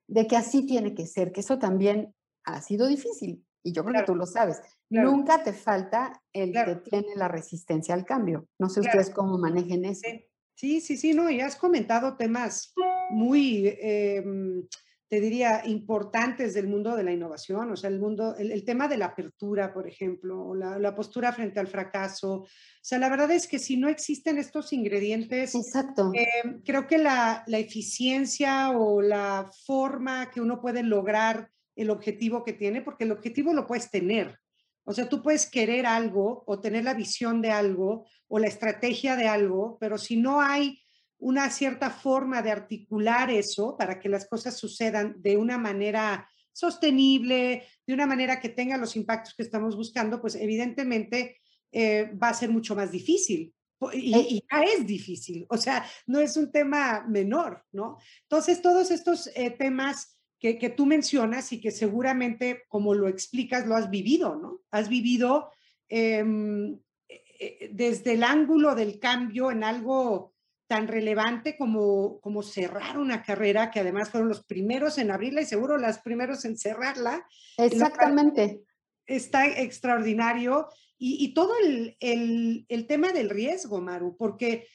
de 0.08 0.28
que 0.28 0.36
así 0.36 0.68
tiene 0.68 0.94
que 0.94 1.08
ser, 1.08 1.32
que 1.32 1.40
eso 1.40 1.58
también 1.58 2.14
ha 2.44 2.62
sido 2.62 2.88
difícil, 2.88 3.46
y 3.66 3.72
yo 3.72 3.84
creo 3.84 4.02
que 4.02 4.06
tú 4.06 4.16
lo 4.16 4.28
sabes. 4.28 4.62
Nunca 4.92 5.44
te 5.44 5.52
falta 5.52 6.22
el 6.32 6.54
que 6.54 6.76
tiene 6.88 7.16
la 7.16 7.28
resistencia 7.28 7.96
al 7.96 8.06
cambio. 8.06 8.48
No 8.60 8.70
sé 8.70 8.82
ustedes 8.82 9.10
cómo 9.10 9.40
manejen 9.40 9.86
eso. 9.86 10.08
Sí, 10.54 10.80
sí, 10.80 10.98
sí, 10.98 11.14
no, 11.16 11.32
y 11.32 11.42
has 11.42 11.56
comentado 11.56 12.16
temas 12.16 12.74
muy, 13.10 13.76
em, 13.82 14.68
te 15.08 15.22
diría, 15.22 15.62
importantes 15.66 16.54
del 16.56 16.68
mundo 16.68 16.96
de 16.96 17.04
la 17.04 17.12
innovación, 17.12 17.72
o 17.72 17.76
sea, 17.76 17.90
el 17.90 18.00
mundo, 18.00 18.36
el, 18.38 18.66
tema 18.66 18.88
de 18.88 18.98
la 18.98 19.08
apertura, 19.08 19.72
por 19.72 19.88
ejemplo, 19.88 20.56
la, 20.56 20.80
la, 20.80 20.96
postura 20.96 21.32
frente 21.32 21.60
al 21.60 21.68
fracaso. 21.68 22.34
O 22.34 22.48
sea, 22.82 22.98
la 22.98 23.10
verdad 23.10 23.30
es 23.30 23.48
que 23.48 23.60
si 23.60 23.78
no 23.78 23.88
existen 23.88 24.40
estos 24.40 24.74
ingredientes, 24.74 25.54
Exacto. 25.54 26.12
Em, 26.14 26.62
creo 26.64 26.88
que 26.88 26.98
la, 26.98 27.44
la 27.46 27.60
eficiencia 27.60 28.72
o 28.72 29.02
la 29.02 29.50
forma 29.66 30.32
que 30.32 30.42
uno 30.42 30.60
puede 30.60 30.82
lograr 30.82 31.52
el 31.76 31.92
objetivo 31.92 32.44
que 32.44 32.54
tiene, 32.54 32.82
porque 32.82 33.04
el 33.04 33.12
objetivo 33.12 33.54
lo 33.54 33.68
puedes 33.68 33.92
tener. 33.92 34.40
O 34.86 34.94
sea, 34.94 35.08
tú 35.08 35.22
puedes 35.22 35.50
querer 35.50 35.86
algo 35.86 36.44
o 36.48 36.60
tener 36.62 36.84
la 36.84 36.94
visión 36.94 37.42
de 37.42 37.52
algo 37.52 38.08
o 38.28 38.40
la 38.40 38.48
estrategia 38.48 39.16
de 39.16 39.28
algo, 39.28 39.78
pero 39.80 39.98
si 39.98 40.16
no 40.16 40.42
hay 40.42 40.80
una 41.26 41.50
cierta 41.50 41.90
forma 41.90 42.44
de 42.44 42.52
articular 42.52 43.32
eso 43.32 43.76
para 43.76 44.00
que 44.00 44.10
las 44.10 44.28
cosas 44.28 44.56
sucedan 44.60 45.16
de 45.24 45.38
una 45.38 45.58
manera 45.58 46.30
sostenible, 46.54 47.64
de 47.88 47.94
una 47.96 48.06
manera 48.06 48.40
que 48.40 48.50
tenga 48.50 48.78
los 48.78 48.96
impactos 48.96 49.34
que 49.34 49.42
estamos 49.42 49.76
buscando, 49.76 50.22
pues 50.22 50.36
evidentemente 50.36 51.42
eh, 51.72 52.12
va 52.22 52.30
a 52.30 52.36
ser 52.36 52.52
mucho 52.52 52.76
más 52.76 52.92
difícil. 52.92 53.52
Y, 53.92 54.14
eh 54.14 54.28
y, 54.30 54.44
ya 54.52 54.62
es 54.62 54.86
difícil, 54.86 55.48
o 55.50 55.58
sea, 55.58 55.84
no 56.06 56.20
es 56.20 56.38
un 56.38 56.52
tema 56.52 57.04
menor, 57.10 57.66
¿no? 57.72 57.98
Entonces, 58.22 58.62
todos 58.62 58.92
estos 58.92 59.28
eh, 59.36 59.50
temas 59.50 60.20
que, 60.40 60.70
tú 60.78 60.86
mencionas 60.86 61.52
y 61.52 61.60
que 61.60 61.72
seguramente, 61.72 62.66
como 62.68 62.94
lo 62.94 63.08
explicas, 63.08 63.66
lo 63.66 63.76
has 63.76 63.90
vivido, 63.90 64.36
¿no? 64.36 64.62
Has 64.70 64.90
vivido 64.90 65.50
em, 65.90 66.80
eh, 67.08 67.70
desde 67.74 68.14
el 68.14 68.24
ángulo 68.24 68.76
del 68.76 69.00
cambio 69.00 69.50
en 69.50 69.64
algo 69.64 70.35
tan 70.68 70.88
relevante 70.88 71.58
como, 71.58 72.20
como 72.22 72.42
cerrar 72.42 72.98
una 72.98 73.24
carrera, 73.24 73.72
que 73.72 73.80
además 73.80 74.10
fueron 74.10 74.30
los 74.30 74.44
primeros 74.44 74.98
en 74.98 75.12
abrirla 75.12 75.42
y 75.42 75.46
seguro 75.46 75.78
los 75.78 76.00
primeros 76.00 76.46
en 76.46 76.58
cerrarla. 76.58 77.26
Exactamente. 77.58 78.62
Está 79.06 79.48
extraordinario. 79.48 80.68
Y, 80.98 81.24
y 81.24 81.34
todo 81.34 81.54
el, 81.64 81.98
el, 82.00 82.66
el 82.70 82.88
tema 82.88 83.12
del 83.12 83.30
riesgo, 83.30 83.82
Maru, 83.82 84.16
porque 84.18 84.68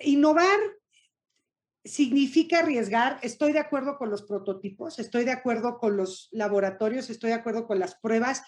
innovar 0.00 0.58
significa 1.84 2.60
arriesgar. 2.60 3.18
Estoy 3.22 3.52
de 3.52 3.60
acuerdo 3.60 3.98
con 3.98 4.10
los 4.10 4.22
prototipos, 4.22 4.98
estoy 4.98 5.24
de 5.24 5.32
acuerdo 5.32 5.78
con 5.78 5.96
los 5.96 6.28
laboratorios, 6.32 7.10
estoy 7.10 7.30
de 7.30 7.36
acuerdo 7.36 7.66
con 7.66 7.78
las 7.78 7.94
pruebas, 7.96 8.42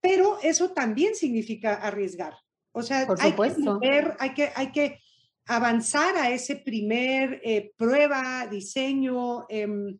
pero 0.00 0.38
eso 0.42 0.72
también 0.72 1.14
significa 1.14 1.74
arriesgar. 1.74 2.34
O 2.72 2.82
sea, 2.82 3.06
hay, 3.18 3.32
que 3.34 4.14
hay, 4.18 4.34
que, 4.34 4.50
hay 4.54 4.72
que 4.72 5.01
avanzar 5.46 6.16
a 6.16 6.30
ese 6.30 6.56
primer 6.56 7.40
eh, 7.44 7.72
prueba, 7.76 8.46
diseño, 8.46 9.46
em, 9.48 9.98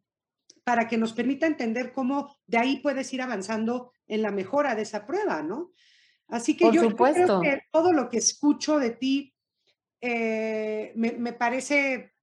para 0.65 0.87
que 0.87 0.97
nos 0.97 1.13
permita 1.13 1.47
entender 1.47 1.93
cómo 1.93 2.37
de 2.47 2.59
ahí 2.59 2.77
puedes 2.77 3.13
ir 3.13 3.23
avanzando 3.23 3.93
en 4.07 4.23
la 4.23 4.31
mejora 4.31 4.75
de 4.75 4.83
esa 4.83 5.07
prueba, 5.07 5.43
¿no? 5.43 5.73
Así 6.29 6.57
que 6.57 6.71
yo, 6.73 6.95
creo 6.95 7.41
que 7.41 7.63
todo 7.71 7.93
lo 7.93 8.09
que 8.09 8.19
escucho 8.19 8.79
de 8.79 8.91
ti 8.91 9.35
eh, 10.01 10.93
me, 10.95 11.13
me, 11.13 11.33
parece 11.33 12.15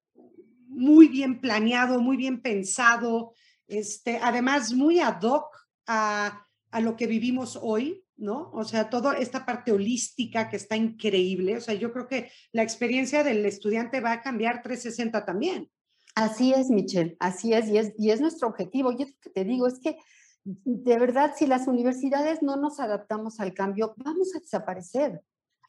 muy 0.67 1.08
bien 1.10 1.39
planeado, 1.39 1.99
muy 1.99 2.17
bien 2.17 2.41
pensado, 2.41 3.34
este, 3.67 4.19
además 4.21 4.73
muy 4.73 4.99
ad 4.99 5.21
hoc 5.21 5.55
a, 5.86 6.45
a 6.71 6.79
lo 6.82 6.95
que 6.95 7.08
vivimos 7.08 7.60
hoy, 7.62 8.03
¿no? 8.19 8.51
O 8.53 8.63
sea, 8.63 8.89
toda 8.89 9.13
esta 9.17 9.45
parte 9.45 9.71
holística 9.71 10.49
que 10.49 10.58
está 10.58 10.75
increíble. 10.75 11.58
O 11.58 11.62
sea, 11.62 11.73
yo 11.73 11.91
creo 11.91 12.08
que 12.08 12.32
la 12.51 12.63
experiencia 12.63 13.23
del 13.23 13.45
estudiante 13.45 14.01
va 14.01 14.13
a 14.13 14.21
cambiar 14.21 14.62
360 14.62 15.25
también. 15.25 15.69
Así 16.15 16.53
es, 16.53 16.69
Michelle, 16.69 17.15
así 17.19 17.53
es, 17.53 17.67
y 17.69 17.77
es, 17.77 17.93
y 17.97 18.12
es 18.12 18.19
nuestro 18.19 18.49
objetivo. 18.49 18.91
Y 18.91 19.03
es 19.03 19.10
lo 19.10 19.17
que 19.21 19.29
te 19.29 19.45
digo, 19.45 19.67
es 19.67 19.79
que 19.79 19.97
de 20.43 20.97
verdad, 20.97 21.34
si 21.36 21.45
las 21.45 21.67
universidades 21.67 22.41
no 22.41 22.55
nos 22.55 22.79
adaptamos 22.79 23.39
al 23.39 23.53
cambio, 23.53 23.93
vamos 23.97 24.36
a 24.36 24.39
desaparecer. 24.39 25.21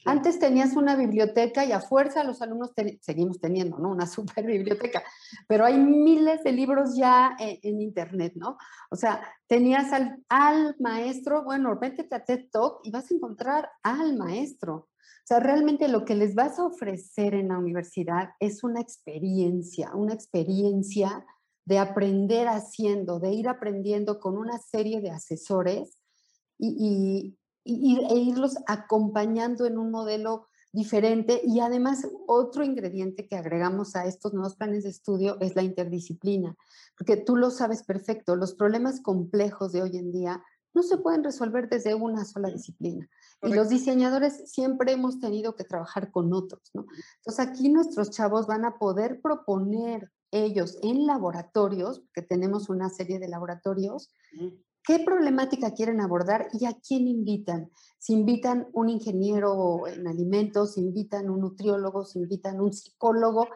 Antes 0.05 0.39
tenías 0.39 0.77
una 0.77 0.97
biblioteca 0.97 1.65
y 1.65 1.73
a 1.73 1.81
fuerza 1.81 2.25
los 2.25 2.41
alumnos 2.41 2.73
seguimos 3.01 3.41
teniendo, 3.41 3.79
¿no? 3.79 3.91
Una 3.91 4.07
super 4.07 4.45
biblioteca, 4.45 5.03
pero 5.47 5.65
hay 5.65 5.79
miles 5.79 6.43
de 6.43 6.53
libros 6.53 6.97
ya 6.97 7.37
en, 7.39 7.81
Internet, 7.81 8.33
¿no? 8.37 8.57
O 8.91 8.97
sea, 8.97 9.23
tenías 9.47 9.93
al, 9.93 10.23
al, 10.29 10.77
maestro, 10.79 11.45
bueno, 11.45 11.79
vete 11.79 12.07
a 12.15 12.25
TED 12.25 12.51
Talk 12.51 12.81
y 12.83 12.91
vas 12.91 13.11
a 13.11 13.15
encontrar 13.15 13.71
al 13.83 14.17
maestro. 14.17 14.75
O 14.75 15.27
sea, 15.27 15.41
realmente 15.41 15.89
lo 15.89 16.05
que 16.05 16.15
les 16.15 16.35
vas 16.35 16.59
a 16.59 16.65
ofrecer 16.65 17.35
en 17.35 17.49
la 17.49 17.59
universidad 17.59 18.31
es 18.41 18.65
una 18.65 18.81
experiencia, 18.81 19.93
una 19.95 20.15
experiencia 20.15 21.25
de 21.65 21.79
aprender 21.79 22.49
haciendo, 22.49 23.21
de 23.21 23.33
ir 23.33 23.49
aprendiendo 23.49 24.19
con 24.19 24.37
una 24.37 24.59
serie 24.59 25.01
de 25.01 25.11
asesores 25.11 25.99
y, 26.59 27.37
e 27.65 28.19
irlos 28.19 28.57
acompañando 28.67 29.67
en 29.67 29.79
un 29.79 29.91
modelo 29.91 30.47
diferente. 30.73 31.41
Y 31.45 31.61
además, 31.61 32.07
otro 32.27 32.65
ingrediente 32.65 33.27
que 33.27 33.37
agregamos 33.37 33.97
a 33.97 34.07
estos 34.07 34.33
nuevos 34.33 34.57
planes 34.57 34.85
de 34.85 34.91
estudio 34.91 35.39
es 35.41 35.57
la 35.57 35.63
interdisciplina, 35.63 36.57
porque 36.97 37.17
tú 37.17 37.37
lo 37.37 37.51
sabes 37.51 37.83
perfecto, 37.83 38.37
los 38.37 38.55
problemas 38.55 39.01
complejos 39.01 39.73
de 39.73 39.83
hoy 39.83 39.97
en 39.97 40.13
día 40.13 40.43
no 40.73 40.83
se 40.83 40.99
pueden 40.99 41.25
resolver 41.25 41.69
desde 41.69 41.95
una 41.95 42.25
sola 42.25 42.49
disciplina. 42.49 43.09
Y 43.43 43.53
los 43.55 43.69
diseñadores 43.69 44.51
siempre 44.51 44.93
hemos 44.93 45.19
tenido 45.19 45.57
que 45.57 45.65
trabajar 45.65 46.13
con 46.13 46.33
otros, 46.33 46.71
¿no? 46.75 46.87
Entonces 47.17 47.41
aquí 47.41 47.71
nuestros 47.71 48.11
chavos 48.11 48.47
van 48.47 48.65
a 48.65 48.79
poder 48.79 49.21
proponer 49.21 50.13
ellos 50.31 50.79
en 50.83 51.07
laboratorios, 51.07 52.01
porque 52.01 52.23
tenemos 52.23 52.69
una 52.69 52.89
serie 52.89 53.19
de 53.19 53.27
laboratorios, 53.27 54.13
qué 54.85 54.99
problemática 55.01 55.73
quieren 55.73 56.01
abordar 56.01 56.49
y 56.53 56.67
a 56.67 56.75
quién 56.87 57.07
invitan. 57.07 57.71
Si 57.99 58.13
invitan 58.13 58.69
un 58.73 58.89
ingeniero 58.89 59.87
en 59.87 60.07
alimentos, 60.07 60.75
si 60.75 60.81
invitan 60.81 61.31
un 61.31 61.41
nutriólogo, 61.41 62.05
si 62.05 62.19
invitan 62.19 62.61
un 62.61 62.73
psicólogo. 62.73 63.49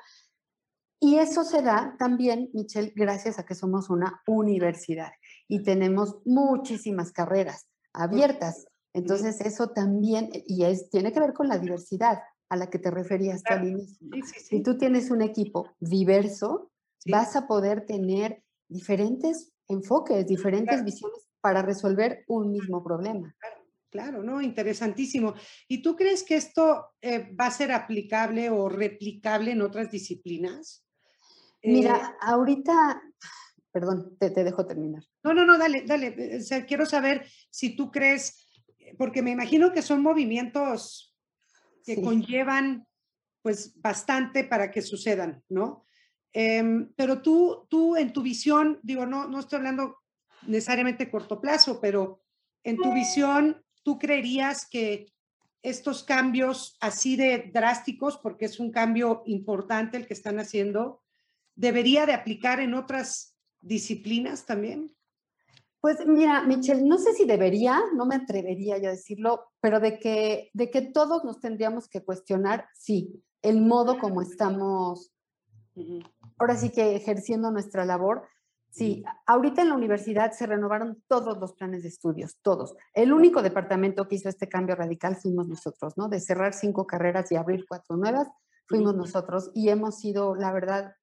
Y 1.00 1.16
eso 1.16 1.44
se 1.44 1.62
da 1.62 1.96
también, 1.98 2.50
Michelle, 2.52 2.92
gracias 2.94 3.38
a 3.38 3.44
que 3.44 3.54
somos 3.54 3.90
una 3.90 4.22
universidad 4.26 5.12
y 5.48 5.62
tenemos 5.62 6.18
muchísimas 6.24 7.12
carreras 7.12 7.66
abiertas. 7.92 8.66
Entonces 8.92 9.40
eso 9.40 9.70
también, 9.70 10.30
y 10.46 10.64
es, 10.64 10.88
tiene 10.90 11.12
que 11.12 11.20
ver 11.20 11.32
con 11.32 11.48
la 11.48 11.58
diversidad 11.58 12.20
a 12.48 12.56
la 12.56 12.70
que 12.70 12.78
te 12.78 12.90
referías 12.90 13.42
al 13.46 13.66
inicio. 13.66 14.06
Si 14.48 14.62
tú 14.62 14.78
tienes 14.78 15.10
un 15.10 15.22
equipo 15.22 15.70
diverso, 15.80 16.70
vas 17.06 17.36
a 17.36 17.46
poder 17.46 17.86
tener 17.86 18.42
diferentes 18.68 19.53
enfoques, 19.68 20.26
diferentes 20.26 20.84
visiones 20.84 21.28
para 21.40 21.62
resolver 21.62 22.24
un 22.28 22.50
mismo 22.50 22.82
problema. 22.82 23.34
Claro, 23.90 24.22
¿no? 24.22 24.40
Interesantísimo. 24.40 25.34
¿Y 25.68 25.82
tú 25.82 25.94
crees 25.94 26.24
que 26.24 26.36
esto 26.36 26.94
eh, 27.00 27.34
va 27.34 27.46
a 27.46 27.50
ser 27.50 27.70
aplicable 27.70 28.50
o 28.50 28.68
replicable 28.68 29.52
en 29.52 29.62
otras 29.62 29.90
disciplinas? 29.90 30.84
Mira, 31.62 31.96
eh, 31.96 32.16
ahorita 32.20 33.02
Perdón, 33.74 34.16
te, 34.20 34.30
te 34.30 34.44
dejo 34.44 34.66
terminar. 34.68 35.02
No, 35.24 35.34
no, 35.34 35.44
no, 35.44 35.58
dale, 35.58 35.82
dale. 35.84 36.36
O 36.36 36.40
sea, 36.40 36.64
quiero 36.64 36.86
saber 36.86 37.26
si 37.50 37.74
tú 37.74 37.90
crees, 37.90 38.48
porque 38.96 39.20
me 39.20 39.32
imagino 39.32 39.72
que 39.72 39.82
son 39.82 40.00
movimientos 40.00 41.12
que 41.84 42.00
conllevan 42.00 42.86
pues 43.42 43.72
bastante 43.80 44.44
para 44.44 44.70
que 44.70 44.80
sucedan, 44.80 45.42
¿no? 45.48 45.86
Em, 46.36 46.92
pero 46.96 47.22
tú, 47.22 47.66
tú 47.70 47.94
en 47.94 48.12
tu 48.12 48.20
visión, 48.20 48.80
digo, 48.82 49.06
no, 49.06 49.28
no 49.28 49.38
estoy 49.38 49.58
hablando 49.58 49.98
necesariamente 50.48 51.08
corto 51.08 51.40
plazo, 51.40 51.80
pero 51.80 52.20
en 52.64 52.76
tu 52.76 52.92
visión, 52.92 53.64
¿tú 53.84 53.98
creerías 54.00 54.66
que 54.68 55.06
estos 55.62 56.02
cambios 56.02 56.76
así 56.80 57.16
de 57.16 57.50
drásticos, 57.54 58.18
porque 58.18 58.46
es 58.46 58.58
un 58.58 58.72
cambio 58.72 59.22
importante 59.26 59.96
el 59.96 60.06
que 60.06 60.14
están 60.14 60.40
haciendo, 60.40 61.02
debería 61.54 62.04
de 62.04 62.14
aplicar 62.14 62.58
en 62.58 62.74
otras 62.74 63.36
disciplinas 63.60 64.44
también? 64.44 64.94
Pues 65.80 66.04
mira, 66.04 66.42
Michelle, 66.42 66.82
no 66.82 66.98
sé 66.98 67.12
si 67.12 67.26
debería, 67.26 67.80
no 67.94 68.06
me 68.06 68.16
atrevería 68.16 68.78
yo 68.78 68.88
a 68.88 68.92
decirlo, 68.92 69.52
pero 69.60 69.78
de 69.78 69.98
que, 69.98 70.50
de 70.52 70.70
que 70.70 70.82
todos 70.82 71.22
nos 71.24 71.38
tendríamos 71.40 71.88
que 71.88 72.02
cuestionar, 72.02 72.66
sí, 72.74 73.22
el 73.40 73.60
modo 73.60 73.98
como 73.98 74.20
estamos, 74.20 75.13
ahora 76.38 76.56
sí 76.56 76.70
que 76.70 76.96
ejerciendo 76.96 77.50
nuestra 77.50 77.84
labor, 77.84 78.28
Sí, 78.74 79.04
ahorita 79.26 79.62
en 79.62 79.68
la 79.68 79.76
universidad 79.76 80.32
se 80.32 80.46
renovaron 80.46 81.00
todos 81.06 81.38
los 81.38 81.52
planes 81.52 81.84
de 81.84 81.90
estudios, 81.90 82.38
todos. 82.42 82.74
El 82.92 83.12
único 83.12 83.40
departamento 83.40 84.08
que 84.08 84.16
hizo 84.16 84.28
este 84.28 84.48
cambio 84.48 84.74
radical 84.74 85.14
fuimos 85.14 85.46
nosotros, 85.46 85.96
¿no? 85.96 86.08
De 86.08 86.18
cerrar 86.18 86.54
cinco 86.54 86.84
carreras 86.84 87.30
y 87.30 87.36
abrir 87.36 87.66
cuatro 87.68 87.96
nuevas, 87.96 88.26
fuimos 88.66 88.96
nosotros 88.96 89.52
y 89.54 89.68
hemos 89.68 90.00
sido, 90.00 90.34
la 90.34 90.52
verdad, 90.52 90.96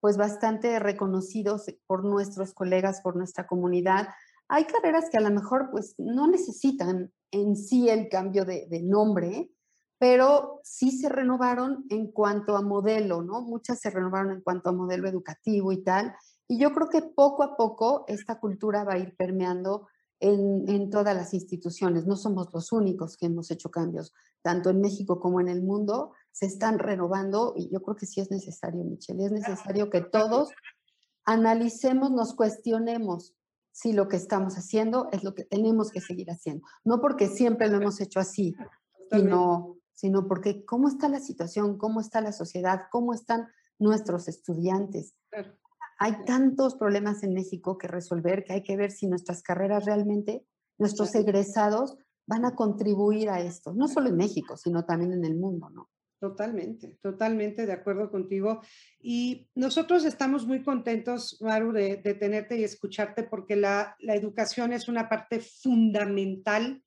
pues 0.00 0.16
bastante 0.16 0.80
reconocidos 0.80 1.66
por 1.86 2.04
nuestros 2.04 2.52
colegas, 2.52 3.00
por 3.00 3.14
nuestra 3.14 3.46
comunidad. 3.46 4.08
Hay 4.48 4.64
carreras 4.64 5.08
que 5.08 5.18
a 5.18 5.20
lo 5.20 5.30
mejor 5.30 5.68
pues 5.70 5.94
no 5.98 6.26
necesitan 6.26 7.12
en 7.30 7.54
sí 7.54 7.88
el 7.90 8.08
cambio 8.08 8.44
de, 8.44 8.66
de 8.68 8.82
nombre, 8.82 9.52
pero 9.98 10.60
sí 10.64 10.90
se 10.90 11.08
renovaron 11.08 11.84
en 11.90 12.10
cuanto 12.10 12.56
a 12.56 12.62
modelo, 12.62 13.22
¿no? 13.22 13.42
Muchas 13.42 13.80
se 13.80 13.90
renovaron 13.90 14.32
en 14.32 14.40
cuanto 14.40 14.70
a 14.70 14.72
modelo 14.72 15.08
educativo 15.08 15.72
y 15.72 15.82
tal 15.82 16.14
y 16.46 16.58
yo 16.58 16.72
creo 16.72 16.88
que 16.88 17.02
poco 17.02 17.42
a 17.42 17.56
poco 17.56 18.04
esta 18.06 18.38
cultura 18.38 18.84
va 18.84 18.94
a 18.94 18.98
ir 18.98 19.16
permeando 19.16 19.88
en, 20.20 20.90
todas 20.90 21.14
las 21.14 21.34
instituciones. 21.34 22.06
No 22.06 22.16
somos 22.16 22.48
los 22.52 22.72
únicos 22.72 23.16
que 23.16 23.26
hemos 23.26 23.50
hecho 23.50 23.70
cambios, 23.70 24.14
tanto 24.42 24.70
en 24.70 24.80
México 24.80 25.20
como 25.20 25.40
en 25.40 25.48
el 25.48 25.62
mundo, 25.62 26.12
se 26.32 26.46
están 26.46 26.78
renovando 26.78 27.54
y 27.56 27.70
yo 27.70 27.82
creo 27.82 27.96
que 27.96 28.06
sí 28.06 28.20
es 28.20 28.30
necesario, 28.30 28.84
Michelle, 28.84 29.24
es 29.24 29.32
necesario 29.32 29.90
que 29.90 30.00
todos 30.00 30.50
analicemos, 31.24 32.10
nos 32.10 32.34
cuestionemos 32.34 33.34
si 33.70 33.92
lo 33.92 34.08
que 34.08 34.16
estamos 34.16 34.54
haciendo 34.56 35.08
es 35.12 35.24
lo 35.24 35.34
que 35.34 35.44
tenemos 35.44 35.90
que 35.90 36.00
seguir 36.00 36.30
haciendo. 36.30 36.64
No 36.84 37.00
porque 37.00 37.28
siempre 37.28 37.68
lo 37.68 37.78
hemos 37.78 38.00
hecho 38.00 38.20
así, 38.20 38.54
sino, 39.10 39.76
sino 39.94 40.28
porque 40.28 40.64
cómo 40.64 40.88
está 40.88 41.08
la 41.08 41.20
situación, 41.20 41.78
cómo 41.78 42.00
está 42.00 42.20
la 42.20 42.32
sociedad, 42.32 42.82
cómo 42.90 43.14
están 43.14 43.48
nuestros 43.78 44.28
estudiantes 44.28 45.14
hay 45.98 46.24
tantos 46.26 46.74
problemas 46.74 47.22
en 47.22 47.32
México 47.32 47.78
que 47.78 47.88
resolver 47.88 48.44
que 48.44 48.52
hay 48.52 48.62
que 48.62 48.76
ver 48.76 48.90
si 48.90 49.06
nuestras 49.06 49.42
carreras 49.42 49.86
realmente, 49.86 50.44
nuestros 50.76 51.14
egresados 51.14 51.96
van 52.26 52.44
a 52.44 52.54
contribuir 52.54 53.30
a 53.30 53.40
esto, 53.40 53.72
no 53.72 53.88
solo 53.88 54.10
en 54.10 54.16
México, 54.16 54.56
sino 54.58 54.84
también 54.84 55.14
en 55.14 55.24
el 55.24 55.34
mundo, 55.34 55.70
¿no? 55.70 55.88
Totalmente, 56.20 56.98
totalmente 57.00 57.64
de 57.64 57.72
acuerdo 57.72 58.10
contigo. 58.10 58.60
Y 59.00 59.48
nosotros 59.54 60.04
estamos 60.04 60.46
muy 60.46 60.62
contentos, 60.62 61.38
Maru, 61.40 61.72
de, 61.72 61.96
tenerte 61.96 62.58
y 62.58 62.64
escucharte 62.64 63.22
porque 63.22 63.56
la, 63.56 63.96
educación 64.00 64.74
es 64.74 64.88
una 64.88 65.08
parte 65.08 65.40
fundamental 65.40 66.82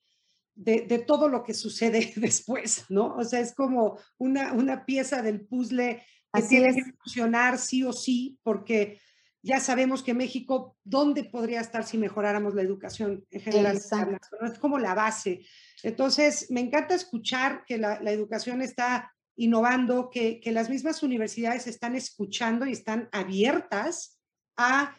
de, 0.58 1.04
todo 1.06 1.30
lo 1.30 1.44
que 1.44 1.54
sucede 1.54 2.14
después, 2.16 2.86
¿no? 2.90 3.16
O 3.16 3.24
sea, 3.24 3.40
es 3.40 3.54
como 3.54 4.00
una, 4.18 4.54
una 4.54 4.86
pieza 4.86 5.22
del 5.22 5.42
puzzle 5.42 6.04
que 6.34 6.42
tiene 6.44 6.76
que 6.76 6.84
funcionar 6.84 7.58
sí 7.58 7.84
o 7.84 7.94
sí, 7.94 8.38
porque 8.44 9.00
ya 9.42 9.60
sabemos 9.60 10.04
que 10.04 10.14
México, 10.14 10.76
¿dónde 10.84 11.24
podría 11.24 11.62
estar 11.62 11.86
si 11.86 11.98
mejoráramos 11.98 12.54
la 12.54 12.64
educación 12.64 13.26
en 13.32 13.42
general? 13.42 13.78
Es 13.78 14.60
como 14.60 14.78
la 14.78 14.94
base. 14.94 15.46
Entonces, 15.84 16.52
me 16.52 16.60
encanta 16.60 16.96
escuchar 16.96 17.64
que 17.66 17.78
la, 17.78 17.96
educación 18.12 18.62
está 18.62 19.14
innovando, 19.36 20.10
que, 20.10 20.40
que, 20.40 20.52
las 20.52 20.70
mismas 20.70 21.02
universidades 21.04 21.68
están 21.68 21.96
escuchando 21.96 22.66
y 22.66 22.72
están 22.72 23.08
abiertas 23.12 24.20
a 24.58 24.98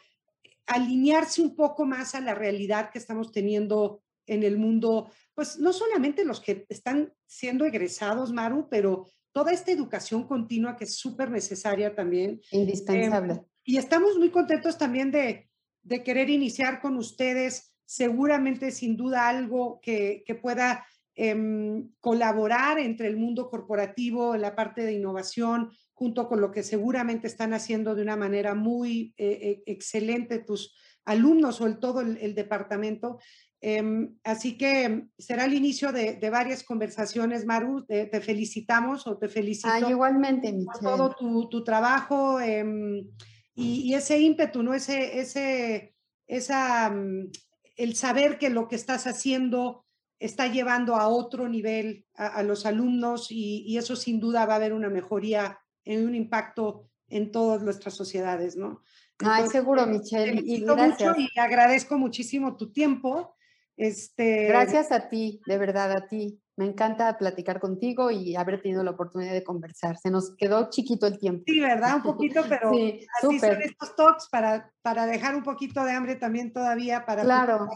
alinearse 0.66 1.42
un 1.42 1.56
poco 1.56 1.84
más 1.84 2.14
a 2.14 2.20
la 2.20 2.34
realidad 2.34 2.90
que 2.90 2.98
estamos 2.98 3.32
teniendo 3.32 4.02
en 4.28 4.42
el 4.42 4.58
mundo, 4.58 5.10
pues 5.34 5.58
no 5.58 5.72
solamente 5.72 6.24
los 6.24 6.40
que 6.40 6.66
están 6.68 7.12
siendo 7.26 7.64
egresados, 7.64 8.32
Maru, 8.32 8.68
pero 8.70 9.06
toda 9.32 9.52
esta 9.52 9.72
educación 9.72 10.26
continua 10.26 10.76
que 10.76 10.84
es 10.84 10.96
súper 10.96 11.30
necesaria 11.30 11.94
también. 11.94 12.40
Indispensable. 12.50 13.42
y 13.64 13.76
estamos 13.76 14.16
muy 14.18 14.30
contentos 14.30 14.78
también 14.78 15.10
de, 15.10 15.48
de, 15.82 16.02
querer 16.02 16.30
iniciar 16.30 16.80
con 16.80 16.96
ustedes, 16.96 17.74
seguramente 17.84 18.70
sin 18.70 18.96
duda 18.96 19.28
algo 19.28 19.80
que, 19.80 20.22
que 20.26 20.34
pueda 20.34 20.84
em, 21.14 21.90
colaborar 22.00 22.78
entre 22.78 23.06
el 23.08 23.16
mundo 23.16 23.48
corporativo 23.48 24.34
en 24.34 24.40
la 24.40 24.54
parte 24.56 24.82
de 24.82 24.92
innovación, 24.92 25.70
junto 25.94 26.28
con 26.28 26.40
lo 26.40 26.50
que 26.50 26.62
seguramente 26.62 27.26
están 27.26 27.52
haciendo 27.54 27.94
de 27.94 28.02
una 28.02 28.16
manera 28.16 28.54
muy 28.54 29.14
eh, 29.16 29.38
eh, 29.42 29.62
excelente 29.66 30.38
tus 30.38 30.74
alumnos 31.04 31.60
o 31.60 31.66
el 31.66 31.78
todo 31.78 32.00
el 32.00 32.34
departamento. 32.34 33.18
Em, 33.60 34.16
así 34.22 34.56
que 34.56 35.08
será 35.18 35.44
el 35.44 35.52
inicio 35.52 35.90
de, 35.90 36.30
varias 36.30 36.62
conversaciones, 36.62 37.44
Maru. 37.44 37.84
Te, 37.84 38.20
felicitamos 38.20 39.06
o 39.06 39.18
te 39.18 39.28
felicito. 39.28 39.68
Ah, 39.70 39.80
igualmente, 39.80 40.52
Por 40.64 40.78
todo 40.78 41.48
tu, 41.48 41.64
trabajo 41.64 42.40
em, 42.40 43.08
y, 43.54 43.92
ese 43.94 44.20
ímpetu, 44.20 44.62
¿no? 44.62 44.74
Ese, 44.74 45.18
ese, 45.18 45.94
esa, 46.28 46.90
mm, 46.90 47.30
el 47.76 47.96
saber 47.96 48.38
que 48.38 48.50
lo 48.50 48.68
que 48.68 48.76
estás 48.76 49.06
haciendo 49.08 49.84
está 50.20 50.46
llevando 50.46 50.96
a 50.96 51.08
otro 51.08 51.48
nivel 51.48 52.04
a, 52.14 52.42
los 52.42 52.66
alumnos 52.66 53.28
y, 53.30 53.76
eso 53.76 53.96
sin 53.96 54.20
duda 54.20 54.46
va 54.46 54.54
a 54.54 54.56
haber 54.56 54.72
una 54.72 54.88
mejoría, 54.88 55.58
en 55.84 56.06
un 56.06 56.14
impacto 56.14 56.90
en 57.08 57.32
todas 57.32 57.62
nuestras 57.62 57.94
sociedades, 57.94 58.56
¿no? 58.56 58.82
Ay, 59.20 59.48
seguro, 59.48 59.86
Michelle. 59.86 60.42
Y 60.44 60.60
gracias. 60.60 61.16
y 61.18 61.38
agradezco 61.38 61.96
muchísimo 61.96 62.56
tu 62.56 62.70
tiempo 62.70 63.34
este, 63.78 64.48
Gracias 64.48 64.90
a 64.90 65.08
ti, 65.08 65.40
de 65.46 65.56
verdad 65.56 65.92
a 65.92 66.06
ti. 66.08 66.42
Me 66.56 66.66
encanta 66.66 67.16
platicar 67.16 67.60
contigo 67.60 68.10
y 68.10 68.34
haber 68.34 68.60
tenido 68.60 68.82
la 68.82 68.90
oportunidad 68.90 69.32
de 69.32 69.44
conversar. 69.44 69.96
Se 69.96 70.10
nos 70.10 70.34
quedó 70.36 70.68
chiquito 70.70 71.06
el 71.06 71.18
tiempo. 71.18 71.44
Sí, 71.46 71.60
¿verdad? 71.60 71.96
Un 71.96 72.02
poquito, 72.02 72.42
pero 72.48 72.72
sí, 72.72 73.06
así 73.22 73.38
son 73.38 73.62
estos 73.62 73.94
talks 73.94 74.28
para, 74.28 74.72
para 74.82 75.06
dejar 75.06 75.36
un 75.36 75.44
poquito 75.44 75.84
de 75.84 75.92
hambre 75.92 76.16
también 76.16 76.52
todavía 76.52 77.06
para 77.06 77.22
claro. 77.22 77.68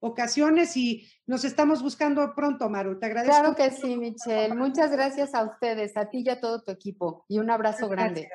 ocasiones 0.00 0.74
y 0.78 1.06
nos 1.26 1.44
estamos 1.44 1.82
buscando 1.82 2.34
pronto, 2.34 2.70
Maru. 2.70 2.98
Te 2.98 3.06
agradezco. 3.06 3.38
Claro 3.38 3.54
que 3.54 3.70
sí, 3.70 3.98
Michelle. 3.98 4.54
Muchas 4.54 4.90
gracias 4.90 5.34
a 5.34 5.44
ustedes, 5.44 5.94
a 5.98 6.08
ti 6.08 6.22
y 6.24 6.30
a 6.30 6.40
todo 6.40 6.62
tu 6.62 6.70
equipo. 6.70 7.26
Y 7.28 7.38
un 7.38 7.50
abrazo 7.50 7.86
grande. 7.90 8.30